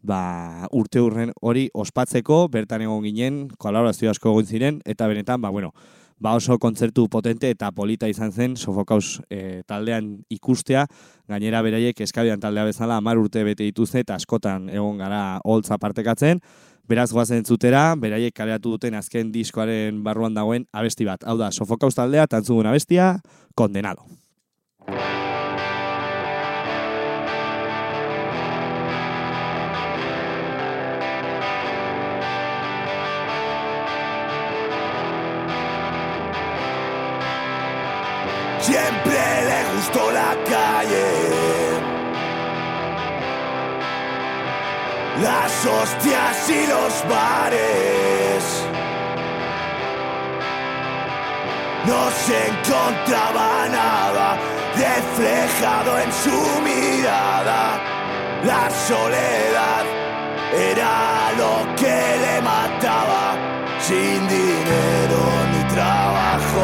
ba 0.02 0.68
urte 0.72 1.00
urren 1.00 1.32
hori 1.42 1.70
ospatzeko 1.74 2.48
bertan 2.50 2.82
egon 2.82 3.04
ginen 3.04 3.48
kolaborazio 3.58 4.10
asko 4.10 4.32
egon 4.32 4.46
ziren 4.46 4.82
eta 4.86 5.08
benetan 5.08 5.42
ba 5.42 5.50
bueno 5.50 5.72
ba 6.22 6.36
oso 6.36 6.60
kontzertu 6.60 7.08
potente 7.10 7.50
eta 7.50 7.72
polita 7.72 8.08
izan 8.08 8.32
zen 8.32 8.54
Sofokaus 8.56 9.22
e, 9.30 9.64
taldean 9.66 10.20
ikustea, 10.30 10.86
gainera 11.26 11.64
beraiek 11.66 11.98
eskabian 12.06 12.40
taldea 12.40 12.68
bezala 12.70 13.00
hamar 13.02 13.18
urte 13.18 13.42
bete 13.44 13.66
dituzte 13.66 14.04
eta 14.06 14.20
askotan 14.22 14.70
egon 14.70 15.02
gara 15.02 15.40
holtza 15.44 15.80
partekatzen, 15.82 16.44
Beraz 16.90 17.12
goazen 17.14 17.42
entzutera, 17.42 17.96
beraiek 17.96 18.34
kaleratu 18.36 18.76
duten 18.76 18.98
azken 18.98 19.32
diskoaren 19.32 20.02
barruan 20.04 20.34
dagoen 20.34 20.66
abesti 20.74 21.06
bat. 21.08 21.24
Hau 21.24 21.38
da, 21.40 21.52
Sofokaus 21.52 21.96
taldea, 21.96 22.28
tantzugun 22.28 22.68
abestia, 22.68 23.14
kondenado. 23.56 24.06
Siempre 38.62 39.22
le 39.50 39.76
gustó 39.76 40.12
la 40.12 40.36
calle. 40.46 40.61
Las 45.22 45.66
hostias 45.66 46.50
y 46.50 46.66
los 46.68 47.08
bares. 47.08 48.66
No 51.86 52.10
se 52.26 52.48
encontraba 52.48 53.68
nada 53.70 54.38
reflejado 54.76 56.00
en 56.00 56.12
su 56.12 56.62
mirada. 56.62 57.80
La 58.44 58.70
soledad 58.88 59.86
era 60.54 61.32
lo 61.38 61.76
que 61.76 62.18
le 62.24 62.42
mataba. 62.42 63.36
Sin 63.80 64.28
dinero 64.28 65.22
ni 65.52 65.76
trabajo, 65.76 66.64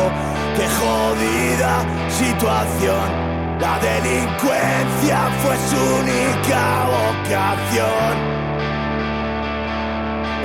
qué 0.56 0.68
jodida 0.80 1.86
situación. 2.10 3.28
La 3.60 3.78
delincuencia 3.80 5.20
fue 5.42 5.56
su 5.70 5.80
única 6.02 6.86
vocación. 6.86 8.37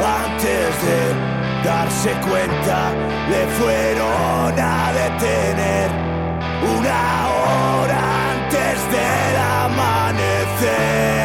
Antes 0.04 0.82
de 0.82 1.64
darse 1.64 2.10
cuenta, 2.28 2.92
le 3.30 3.46
fueron 3.58 4.58
a 4.58 4.92
detener 4.92 5.90
una 6.80 7.28
hora 7.28 8.00
antes 8.32 8.90
del 8.90 9.36
amanecer. 9.36 11.21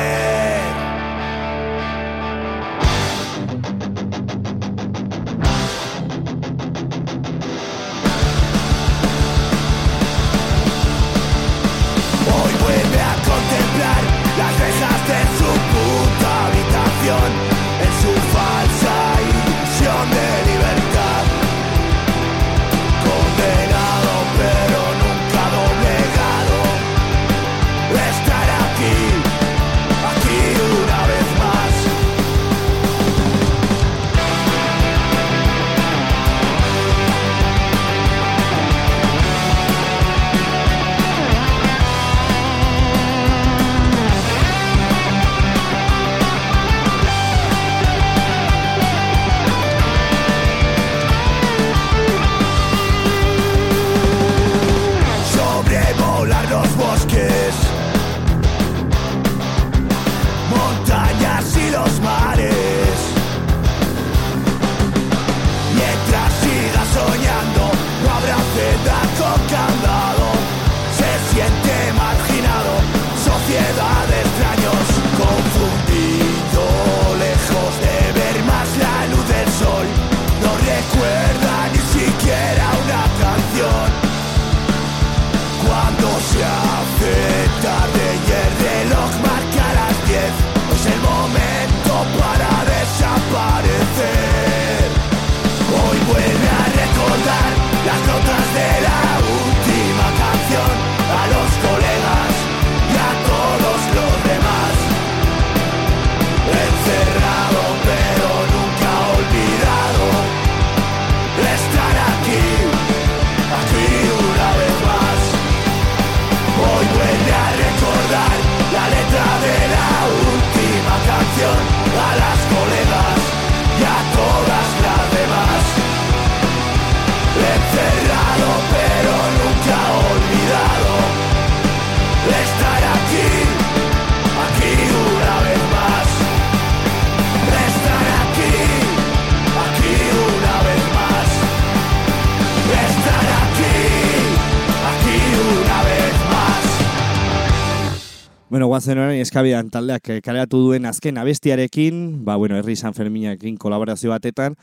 Guazen 149.17 149.25
orain 149.25 149.25
eskabidan 149.25 149.69
taldeak 149.71 150.09
eh, 150.09 150.21
kaleratu 150.21 150.59
duen 150.61 150.85
azken 150.85 151.17
abestiarekin, 151.17 152.23
ba, 152.23 152.37
bueno, 152.37 152.57
herri 152.57 152.75
San 152.75 152.93
Ferminakin 152.93 153.57
kolaborazio 153.57 154.11
batetan, 154.11 154.55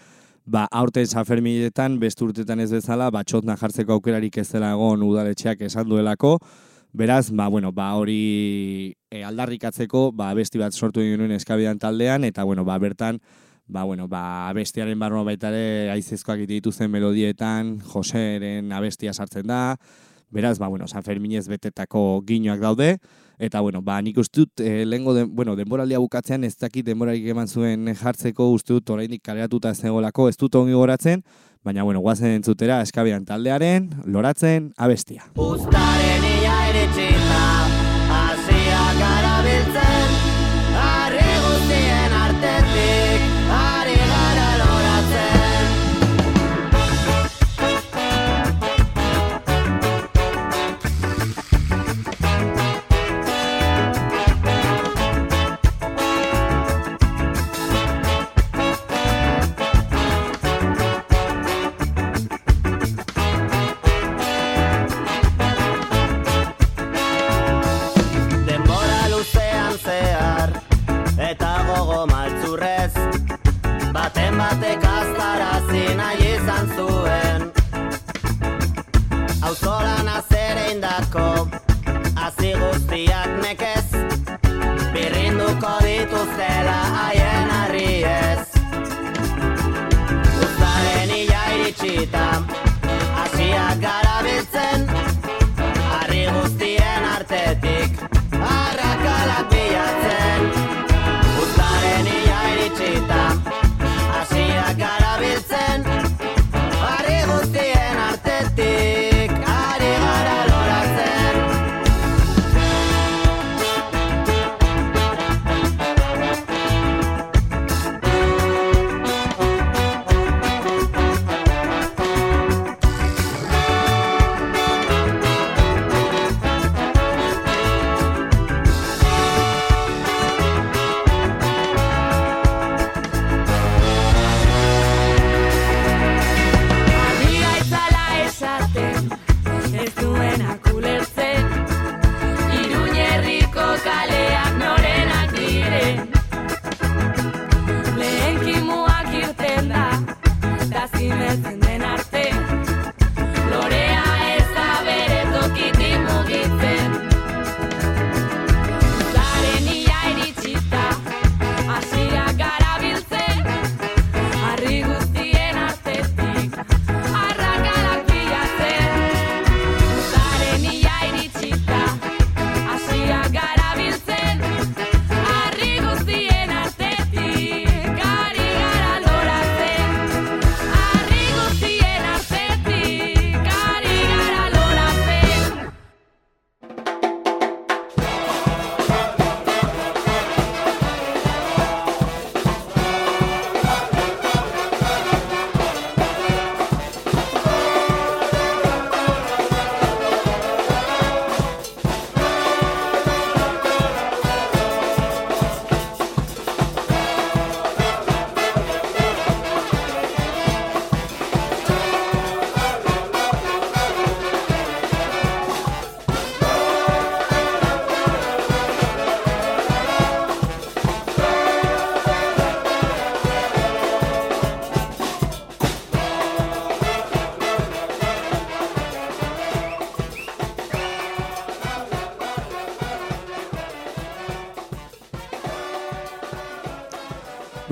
ba, 0.47 0.69
aurten 0.71 1.07
San 1.07 1.25
Ferminetan, 1.25 1.99
beste 1.99 2.25
urtetan 2.25 2.61
ez 2.61 2.71
bezala, 2.71 3.11
ba, 3.11 3.25
jartzeko 3.25 3.95
aukerarik 3.95 4.39
ez 4.39 4.49
dela 4.53 4.73
egon 4.73 5.03
udaletxeak 5.03 5.63
esan 5.63 5.89
duelako, 5.89 6.39
beraz, 6.93 7.31
ba, 7.33 7.49
bueno, 7.49 7.73
ba, 7.73 7.95
hori 7.97 8.95
e, 9.11 9.25
aldarrikatzeko, 9.25 10.13
ba, 10.13 10.31
abesti 10.31 10.59
bat 10.59 10.73
sortu 10.73 11.01
egin 11.01 11.19
nuen 11.19 11.33
eskabidan 11.33 11.79
taldean, 11.79 12.25
eta, 12.25 12.45
bueno, 12.45 12.65
ba, 12.65 12.79
bertan, 12.79 13.21
ba, 13.67 13.83
bueno, 13.85 14.07
ba, 14.09 14.49
abestiaren 14.51 14.99
barroa 14.99 15.25
baita 15.25 15.51
ere, 15.51 15.91
aizezkoak 15.91 16.47
dituzten 16.47 16.91
melodietan, 16.91 17.81
Joseren 17.81 18.73
abestia 18.73 19.13
sartzen 19.13 19.47
da, 19.47 19.77
beraz, 20.31 20.59
ba, 20.59 20.69
bueno, 20.69 20.87
San 20.87 21.03
Ferminez 21.03 21.49
betetako 21.49 22.23
ginoak 22.27 22.61
daude, 22.61 22.99
eta, 23.47 23.61
bueno, 23.61 23.83
ba, 23.83 24.01
nik 24.03 24.19
uste 24.19 24.43
dut, 24.43 24.61
e, 24.61 24.85
lehengo, 24.85 25.15
den, 25.15 25.31
bueno, 25.35 25.57
denboraldia 25.57 26.01
bukatzean, 26.03 26.45
ez 26.45 26.57
dakit 26.57 26.87
denborarik 26.87 27.27
eman 27.35 27.49
zuen 27.49 27.89
jartzeko, 27.95 28.51
uste 28.53 28.75
dut, 28.75 28.95
oraindik 28.97 29.23
kaleratuta 29.25 29.71
ez 29.71 29.81
zegoelako, 29.81 30.29
ez 30.29 30.37
dut 30.41 30.55
ongi 30.61 30.75
goratzen, 30.75 31.25
baina, 31.65 31.83
bueno, 31.83 32.01
guazen 32.05 32.35
entzutera, 32.41 32.83
eskabian 32.85 33.25
taldearen, 33.25 33.91
loratzen, 34.05 34.73
abestia. 34.77 35.31
Uztaren 35.37 36.31
ia 36.35 36.55
Asiak 36.85 37.84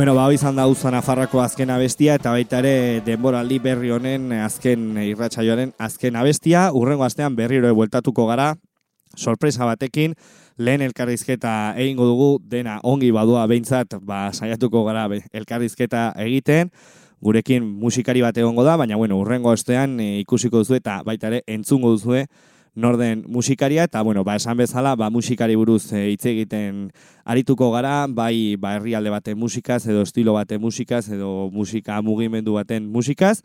Bueno, 0.02 0.16
ba, 0.16 0.24
izan 0.34 0.56
da 0.58 0.64
Uza 0.66 0.90
Nafarrako 0.90 1.38
azken 1.44 1.70
abestia, 1.70 2.16
eta 2.18 2.32
baita 2.34 2.58
ere 2.58 3.02
denboraldi 3.06 3.60
berri 3.62 3.92
honen 3.94 4.32
azken 4.34 4.96
irratsaioaren 4.98 5.70
azken 5.78 6.16
abestia. 6.18 6.64
Urrengo 6.74 7.04
astean 7.06 7.36
berriro 7.38 7.70
bueltatuko 7.78 8.24
gara, 8.26 8.48
sorpresa 9.14 9.62
batekin, 9.62 10.16
lehen 10.58 10.82
elkarrizketa 10.82 11.52
egingo 11.78 12.08
dugu, 12.10 12.28
dena 12.42 12.80
ongi 12.82 13.12
badua 13.14 13.46
behintzat, 13.46 13.94
ba, 14.02 14.24
saiatuko 14.34 14.82
gara 14.88 15.06
elkarrizketa 15.30 16.08
egiten, 16.26 16.74
gurekin 17.22 17.62
musikari 17.62 18.26
bat 18.26 18.42
egongo 18.42 18.66
da, 18.66 18.74
baina 18.82 18.98
bueno, 18.98 19.20
urrengo 19.22 19.54
astean 19.54 20.00
e, 20.02 20.16
ikusiko 20.24 20.64
duzu 20.64 20.80
eta 20.82 21.04
baita 21.06 21.30
ere 21.30 21.44
entzungo 21.46 21.94
duzue 21.94 22.26
norden 22.74 23.24
musikaria, 23.28 23.84
eta 23.84 24.02
bueno, 24.02 24.24
ba, 24.24 24.36
esan 24.36 24.56
bezala, 24.56 24.94
ba, 24.96 25.10
musikari 25.10 25.56
buruz 25.56 25.92
e, 25.92 26.06
egiten 26.12 26.90
arituko 27.24 27.70
gara, 27.72 28.06
bai 28.08 28.56
ba, 28.56 28.76
herrialde 28.76 29.10
baten 29.10 29.38
musikaz, 29.38 29.86
edo 29.86 30.02
estilo 30.02 30.32
baten 30.38 30.60
musikaz, 30.60 31.08
edo 31.08 31.50
musika 31.52 32.00
mugimendu 32.02 32.54
baten 32.60 32.88
musikaz, 32.88 33.42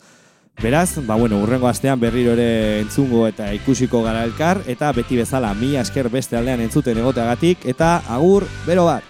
Beraz, 0.59 0.97
ba, 1.05 1.13
bueno, 1.13 1.37
urrengo 1.43 1.67
astean 1.69 1.99
berriro 2.01 2.31
ere 2.33 2.79
entzungo 2.79 3.27
eta 3.27 3.51
ikusiko 3.53 4.01
gara 4.01 4.23
elkar, 4.25 4.63
eta 4.65 4.89
beti 4.89 5.19
bezala 5.21 5.53
mi 5.53 5.75
esker 5.77 6.09
beste 6.09 6.33
aldean 6.39 6.65
entzuten 6.65 6.97
egoteagatik, 6.97 7.67
eta 7.69 7.99
agur, 8.09 8.49
bero 8.65 8.89
bat! 8.89 9.05